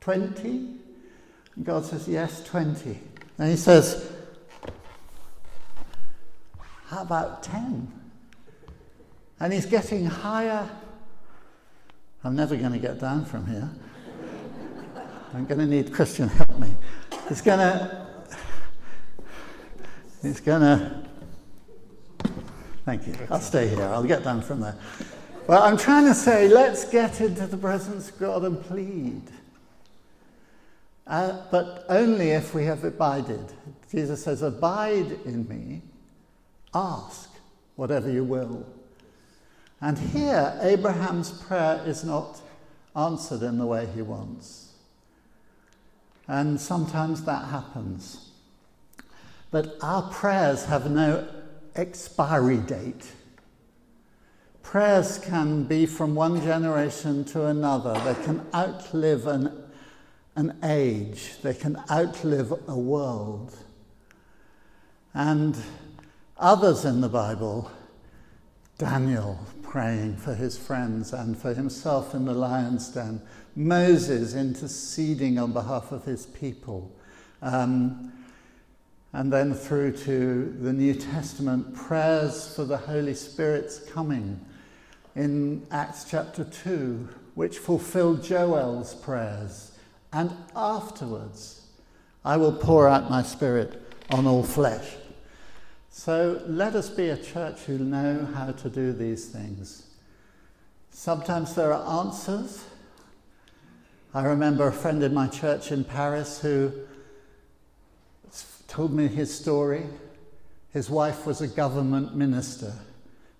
20? 0.00 0.78
And 1.56 1.64
God 1.64 1.84
says, 1.84 2.08
Yes, 2.08 2.42
20. 2.44 2.98
And 3.38 3.50
he 3.50 3.56
says, 3.56 4.10
How 6.86 7.02
about 7.02 7.42
10? 7.42 7.97
And 9.40 9.52
he's 9.52 9.66
getting 9.66 10.06
higher. 10.06 10.68
I'm 12.24 12.34
never 12.34 12.56
going 12.56 12.72
to 12.72 12.78
get 12.78 12.98
down 12.98 13.24
from 13.24 13.46
here. 13.46 13.68
I'm 15.34 15.46
going 15.46 15.60
to 15.60 15.66
need 15.66 15.92
Christian 15.92 16.28
help 16.28 16.58
me. 16.58 16.74
He's 17.28 17.42
going 17.42 17.58
to. 17.58 18.06
He's 20.22 20.40
going 20.40 20.62
to. 20.62 21.04
Thank 22.84 23.06
you. 23.06 23.14
I'll 23.30 23.40
stay 23.40 23.68
here. 23.68 23.82
I'll 23.82 24.02
get 24.02 24.24
down 24.24 24.42
from 24.42 24.60
there. 24.60 24.76
Well, 25.46 25.62
I'm 25.62 25.76
trying 25.76 26.06
to 26.06 26.14
say, 26.14 26.48
let's 26.48 26.84
get 26.84 27.20
into 27.20 27.46
the 27.46 27.56
presence 27.56 28.10
of 28.10 28.18
God 28.18 28.44
and 28.44 28.62
plead. 28.64 29.22
Uh, 31.06 31.42
but 31.50 31.86
only 31.88 32.30
if 32.30 32.54
we 32.54 32.64
have 32.64 32.84
abided. 32.84 33.52
Jesus 33.90 34.22
says, 34.22 34.42
Abide 34.42 35.12
in 35.24 35.48
me, 35.48 35.80
ask 36.74 37.30
whatever 37.76 38.10
you 38.10 38.24
will. 38.24 38.66
And 39.80 39.98
here, 39.98 40.58
Abraham's 40.60 41.30
prayer 41.30 41.82
is 41.86 42.04
not 42.04 42.40
answered 42.96 43.42
in 43.42 43.58
the 43.58 43.66
way 43.66 43.86
he 43.94 44.02
wants. 44.02 44.72
And 46.26 46.60
sometimes 46.60 47.24
that 47.24 47.46
happens. 47.46 48.30
But 49.50 49.76
our 49.82 50.02
prayers 50.10 50.64
have 50.66 50.90
no 50.90 51.26
expiry 51.74 52.58
date. 52.58 53.12
Prayers 54.62 55.18
can 55.18 55.64
be 55.64 55.86
from 55.86 56.14
one 56.14 56.42
generation 56.42 57.24
to 57.26 57.46
another, 57.46 57.94
they 58.04 58.22
can 58.24 58.44
outlive 58.52 59.26
an, 59.26 59.64
an 60.36 60.58
age, 60.62 61.36
they 61.42 61.54
can 61.54 61.82
outlive 61.90 62.52
a 62.68 62.76
world. 62.76 63.56
And 65.14 65.56
others 66.36 66.84
in 66.84 67.00
the 67.00 67.08
Bible, 67.08 67.70
Daniel 68.78 69.38
praying 69.62 70.16
for 70.16 70.34
his 70.34 70.56
friends 70.56 71.12
and 71.12 71.36
for 71.36 71.52
himself 71.52 72.14
in 72.14 72.24
the 72.24 72.32
lion's 72.32 72.88
den, 72.88 73.20
Moses 73.56 74.34
interceding 74.34 75.36
on 75.36 75.52
behalf 75.52 75.90
of 75.90 76.04
his 76.04 76.26
people. 76.26 76.90
Um, 77.42 78.12
and 79.12 79.32
then 79.32 79.52
through 79.52 79.92
to 79.98 80.56
the 80.60 80.72
New 80.72 80.94
Testament, 80.94 81.74
prayers 81.74 82.54
for 82.54 82.64
the 82.64 82.76
Holy 82.76 83.14
Spirit's 83.14 83.80
coming 83.90 84.40
in 85.16 85.66
Acts 85.72 86.06
chapter 86.08 86.44
2, 86.44 87.08
which 87.34 87.58
fulfilled 87.58 88.22
Joel's 88.22 88.94
prayers. 88.94 89.72
And 90.12 90.30
afterwards, 90.54 91.66
I 92.24 92.36
will 92.36 92.52
pour 92.52 92.86
out 92.86 93.10
my 93.10 93.22
spirit 93.22 93.82
on 94.10 94.26
all 94.26 94.44
flesh. 94.44 94.94
So 95.98 96.40
let 96.46 96.76
us 96.76 96.88
be 96.88 97.08
a 97.08 97.16
church 97.16 97.62
who 97.62 97.76
know 97.76 98.24
how 98.32 98.52
to 98.52 98.70
do 98.70 98.92
these 98.92 99.26
things. 99.26 99.84
Sometimes 100.92 101.56
there 101.56 101.72
are 101.72 102.06
answers. 102.06 102.64
I 104.14 104.22
remember 104.22 104.68
a 104.68 104.72
friend 104.72 105.02
in 105.02 105.12
my 105.12 105.26
church 105.26 105.72
in 105.72 105.82
Paris 105.82 106.40
who 106.40 106.72
told 108.68 108.92
me 108.92 109.08
his 109.08 109.36
story. 109.36 109.86
His 110.72 110.88
wife 110.88 111.26
was 111.26 111.40
a 111.40 111.48
government 111.48 112.14
minister 112.14 112.74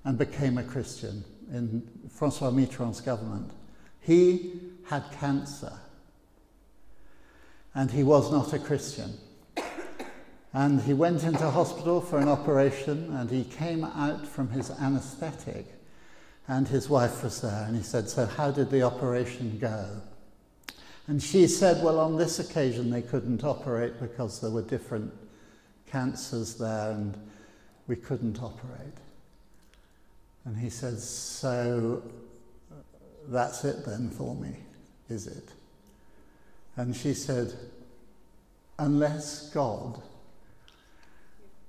and 0.02 0.18
became 0.18 0.58
a 0.58 0.64
Christian 0.64 1.22
in 1.52 1.88
Francois 2.10 2.50
Mitterrand's 2.50 3.00
government. 3.00 3.52
He 4.00 4.50
had 4.86 5.04
cancer 5.12 5.78
and 7.72 7.92
he 7.92 8.02
was 8.02 8.32
not 8.32 8.52
a 8.52 8.58
Christian. 8.58 9.16
And 10.52 10.80
he 10.82 10.94
went 10.94 11.24
into 11.24 11.50
hospital 11.50 12.00
for 12.00 12.18
an 12.18 12.28
operation 12.28 13.14
and 13.14 13.30
he 13.30 13.44
came 13.44 13.84
out 13.84 14.26
from 14.26 14.48
his 14.50 14.70
anesthetic 14.70 15.66
and 16.46 16.66
his 16.66 16.88
wife 16.88 17.22
was 17.22 17.42
there 17.42 17.64
and 17.66 17.76
he 17.76 17.82
said, 17.82 18.08
So, 18.08 18.24
how 18.24 18.50
did 18.50 18.70
the 18.70 18.82
operation 18.82 19.58
go? 19.58 20.00
And 21.06 21.22
she 21.22 21.46
said, 21.46 21.84
Well, 21.84 22.00
on 22.00 22.16
this 22.16 22.38
occasion 22.38 22.90
they 22.90 23.02
couldn't 23.02 23.44
operate 23.44 24.00
because 24.00 24.40
there 24.40 24.50
were 24.50 24.62
different 24.62 25.12
cancers 25.86 26.54
there 26.54 26.92
and 26.92 27.16
we 27.86 27.96
couldn't 27.96 28.42
operate. 28.42 28.96
And 30.46 30.56
he 30.56 30.70
said, 30.70 30.98
So 30.98 32.02
that's 33.28 33.64
it 33.64 33.84
then 33.84 34.08
for 34.08 34.34
me, 34.34 34.56
is 35.10 35.26
it? 35.26 35.50
And 36.76 36.96
she 36.96 37.12
said, 37.12 37.52
Unless 38.78 39.50
God. 39.50 40.00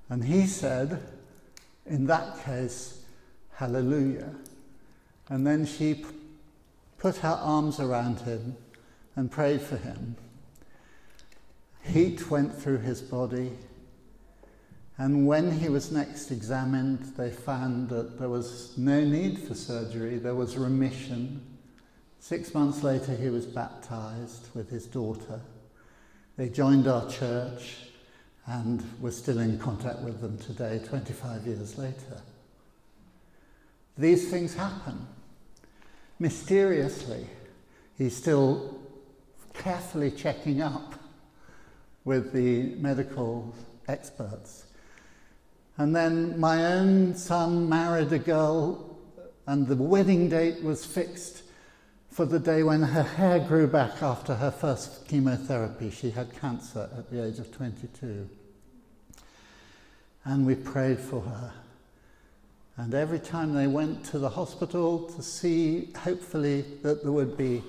And 0.10 0.24
he 0.24 0.48
said, 0.48 1.02
In 1.86 2.08
that 2.08 2.44
case, 2.44 3.04
hallelujah. 3.54 4.34
And 5.30 5.46
then 5.46 5.66
she 5.66 6.04
put 6.98 7.18
her 7.18 7.40
arms 7.42 7.80
around 7.80 8.22
him 8.22 8.58
and 9.16 9.32
prayed 9.32 9.62
for 9.62 9.78
him. 9.78 10.16
Heat 11.84 12.30
went 12.30 12.54
through 12.54 12.80
his 12.80 13.02
body. 13.02 13.52
And 14.98 15.26
when 15.26 15.60
he 15.60 15.70
was 15.70 15.92
next 15.92 16.32
examined, 16.32 17.14
they 17.16 17.30
found 17.32 17.90
that 17.90 18.20
there 18.20 18.28
was 18.28 18.78
no 18.78 19.04
need 19.04 19.40
for 19.40 19.56
surgery, 19.56 20.18
there 20.18 20.36
was 20.36 20.58
remission. 20.58 21.42
Six 22.20 22.54
months 22.54 22.84
later, 22.84 23.16
he 23.16 23.30
was 23.30 23.46
baptized 23.46 24.54
with 24.54 24.70
his 24.70 24.86
daughter. 24.86 25.40
They 26.36 26.50
joined 26.50 26.88
our 26.88 27.10
church 27.10 27.89
and 28.50 28.84
we're 29.00 29.12
still 29.12 29.38
in 29.38 29.60
contact 29.60 30.00
with 30.00 30.22
them 30.22 30.36
today, 30.40 30.82
25 30.88 31.46
years 31.46 31.78
later. 31.78 32.20
These 33.96 34.32
things 34.32 34.56
happen. 34.56 35.06
Mysteriously, 36.18 37.28
he's 37.96 38.18
still 38.18 38.80
carefully 39.54 40.10
checking 40.10 40.64
up 40.64 40.96
with 42.06 42.34
the 42.34 42.74
medical 42.76 43.54
experts. 43.88 44.66
And 45.78 45.96
then 45.96 46.40
my 46.40 46.74
own 46.74 47.14
son 47.16 47.70
married 47.70 48.12
a 48.12 48.20
girl, 48.20 48.98
and 49.46 49.68
the 49.68 49.76
wedding 49.76 50.28
date 50.28 50.64
was 50.64 50.84
fixed 50.84 51.44
for 52.10 52.26
the 52.26 52.40
day 52.40 52.64
when 52.64 52.82
her 52.82 53.04
hair 53.04 53.40
grew 53.40 53.68
back 53.68 54.02
after 54.02 54.34
her 54.34 54.50
first 54.50 55.08
chemotherapy. 55.08 55.92
She 55.92 56.10
had 56.10 56.36
cancer 56.42 56.90
at 56.98 57.12
the 57.12 57.24
age 57.24 57.38
of 57.38 57.52
22. 57.52 58.28
And 60.30 60.46
we 60.46 60.54
prayed 60.54 61.00
for 61.00 61.22
her. 61.22 61.52
And 62.78 62.94
every 62.94 63.18
time 63.18 63.56
they 63.56 63.66
went 63.66 64.06
to 64.06 64.20
the 64.20 64.30
hospital 64.30 65.10
to 65.16 65.24
see, 65.24 65.90
hopefully, 65.98 66.66
that 66.84 67.02
there 67.02 67.12
would 67.12 67.36
be 67.36 67.64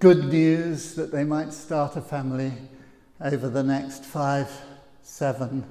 good 0.00 0.24
news 0.24 0.96
that 0.96 1.12
they 1.12 1.22
might 1.22 1.52
start 1.52 1.94
a 1.94 2.00
family 2.00 2.52
over 3.20 3.48
the 3.48 3.62
next 3.62 4.04
five, 4.04 4.50
seven, 5.04 5.64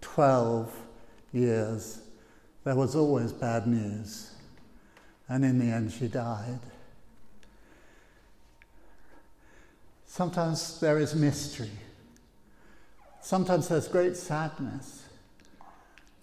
twelve 0.00 0.74
years, 1.34 2.00
there 2.64 2.74
was 2.74 2.96
always 2.96 3.30
bad 3.30 3.66
news. 3.66 4.30
And 5.28 5.44
in 5.44 5.58
the 5.58 5.66
end, 5.66 5.92
she 5.92 6.08
died. 6.08 6.60
Sometimes 10.06 10.80
there 10.80 10.98
is 10.98 11.14
mystery. 11.14 11.68
Sometimes 13.24 13.68
there's 13.68 13.88
great 13.88 14.18
sadness. 14.18 15.02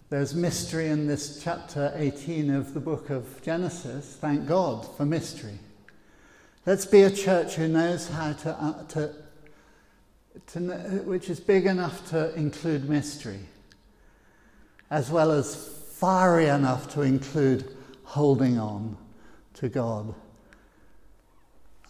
There's 0.08 0.36
mystery 0.36 0.86
in 0.86 1.08
this 1.08 1.42
chapter 1.42 1.92
18 1.96 2.48
of 2.54 2.74
the 2.74 2.80
book 2.80 3.10
of 3.10 3.42
Genesis. 3.42 4.16
Thank 4.20 4.46
God 4.46 4.86
for 4.96 5.04
mystery. 5.04 5.58
Let's 6.64 6.86
be 6.86 7.02
a 7.02 7.10
church 7.10 7.56
who 7.56 7.66
knows 7.66 8.08
how 8.08 8.34
to, 8.34 8.50
uh, 8.50 8.84
to, 8.84 9.14
to, 10.46 10.60
which 11.04 11.28
is 11.28 11.40
big 11.40 11.66
enough 11.66 12.08
to 12.10 12.32
include 12.36 12.88
mystery 12.88 13.40
as 14.88 15.10
well 15.10 15.32
as 15.32 15.56
fiery 15.96 16.46
enough 16.46 16.88
to 16.94 17.02
include 17.02 17.76
holding 18.04 18.60
on 18.60 18.96
to 19.54 19.68
God. 19.68 20.14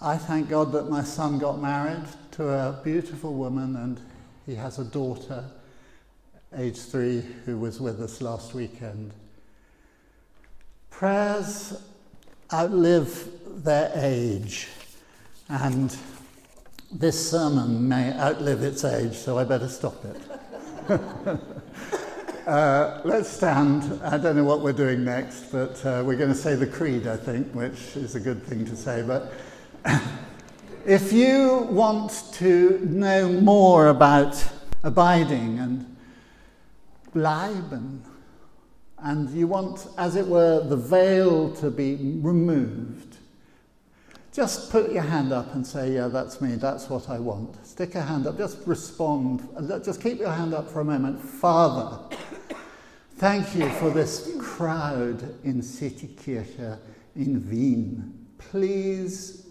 I 0.01 0.17
thank 0.17 0.49
God 0.49 0.73
that 0.73 0.89
my 0.89 1.05
son 1.05 1.39
got 1.39 1.61
married 1.61 2.07
to 2.31 2.49
a 2.49 2.81
beautiful 2.83 3.35
woman 3.35 3.77
and 3.77 4.01
he 4.47 4.55
has 4.55 4.79
a 4.79 4.85
daughter, 4.85 5.45
age 6.57 6.79
three, 6.79 7.23
who 7.47 7.59
was 7.59 7.81
with 7.81 8.01
us 8.01 8.21
last 8.21 8.55
weekend. 8.55 9.13
Prayers 10.91 11.81
outlive 12.53 13.29
their 13.65 13.93
age, 13.95 14.69
and 15.49 15.97
this 16.91 17.31
sermon 17.31 17.89
may 17.89 18.13
outlive 18.13 18.63
its 18.63 18.85
age, 18.85 19.15
so 19.15 19.39
I 19.39 19.45
better 19.45 19.69
stop 19.69 20.05
it. 20.05 21.41
Uh, 22.47 23.01
let's 23.05 23.29
stand. 23.29 24.03
I 24.03 24.19
don't 24.19 24.35
know 24.35 24.43
what 24.43 24.63
we're 24.63 24.73
doing 24.73 25.05
next, 25.05 25.53
but 25.53 25.87
uh, 25.87 26.03
we're 26.05 26.17
going 26.17 26.31
to 26.31 26.35
say 26.35 26.57
the 26.57 26.67
creed, 26.67 27.07
I 27.07 27.17
think, 27.17 27.55
which 27.55 27.97
is 27.97 28.17
a 28.17 28.21
good 28.21 28.43
thing 28.43 28.65
to 28.67 28.75
say. 28.75 29.05
But 29.07 29.33
If 30.85 31.13
you 31.13 31.69
want 31.71 32.25
to 32.35 32.81
know 32.85 33.29
more 33.29 33.87
about 33.87 34.45
abiding 34.83 35.61
and 35.61 35.97
bleiben, 37.15 38.01
and 38.99 39.31
you 39.31 39.47
want, 39.47 39.87
as 39.97 40.17
it 40.17 40.27
were, 40.27 40.67
the 40.67 40.77
veil 40.77 41.55
to 41.57 41.71
be 41.71 42.19
removed, 42.21 43.19
just 44.33 44.73
put 44.73 44.91
your 44.91 45.05
hand 45.05 45.33
up 45.33 45.55
and 45.55 45.65
say, 45.65 45.93
Yeah, 45.93 46.09
that's 46.09 46.41
me, 46.41 46.57
that's 46.57 46.91
what 46.91 47.09
I 47.09 47.21
want. 47.21 47.65
Stick 47.65 47.95
a 47.95 48.03
hand 48.03 48.27
up, 48.27 48.37
just 48.37 48.59
respond. 48.67 49.49
Just 49.85 50.03
keep 50.03 50.19
your 50.19 50.33
hand 50.33 50.53
up 50.53 50.69
for 50.69 50.81
a 50.81 50.85
moment. 50.85 51.21
Father, 51.21 52.17
thank 53.19 53.55
you 53.55 53.69
for 53.71 53.91
this 53.91 54.33
crowd 54.41 55.23
in 55.45 55.61
Citykirche 55.63 56.77
in 57.15 57.49
Wien. 57.49 58.27
Please 58.39 59.42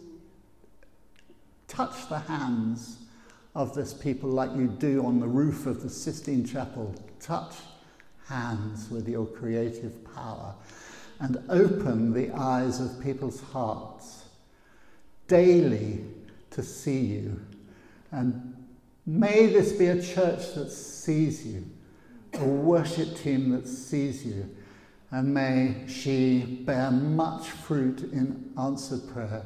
touch 1.71 2.09
the 2.09 2.19
hands 2.19 2.97
of 3.55 3.73
this 3.73 3.93
people 3.93 4.29
like 4.29 4.53
you 4.55 4.67
do 4.67 5.05
on 5.05 5.19
the 5.19 5.27
roof 5.27 5.65
of 5.65 5.81
the 5.81 5.89
Sistine 5.89 6.45
Chapel. 6.45 6.93
Touch 7.19 7.55
hands 8.27 8.89
with 8.89 9.07
your 9.07 9.25
creative 9.25 10.03
power 10.13 10.53
and 11.19 11.37
open 11.49 12.13
the 12.13 12.29
eyes 12.31 12.81
of 12.81 13.01
people's 13.01 13.41
hearts 13.41 14.25
daily 15.27 16.03
to 16.49 16.61
see 16.61 16.99
you. 16.99 17.39
And 18.11 18.55
may 19.05 19.47
this 19.47 19.71
be 19.71 19.87
a 19.87 20.01
church 20.01 20.53
that 20.55 20.71
sees 20.71 21.45
you, 21.45 21.65
a 22.33 22.43
worship 22.43 23.15
team 23.15 23.51
that 23.51 23.67
sees 23.67 24.25
you, 24.25 24.49
and 25.11 25.33
may 25.33 25.85
she 25.87 26.63
bear 26.65 26.91
much 26.91 27.47
fruit 27.47 28.01
in 28.11 28.51
answered 28.57 29.07
prayer. 29.13 29.43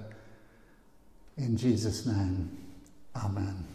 In 1.37 1.57
Jesus' 1.57 2.05
name, 2.05 2.49
Amen. 3.15 3.74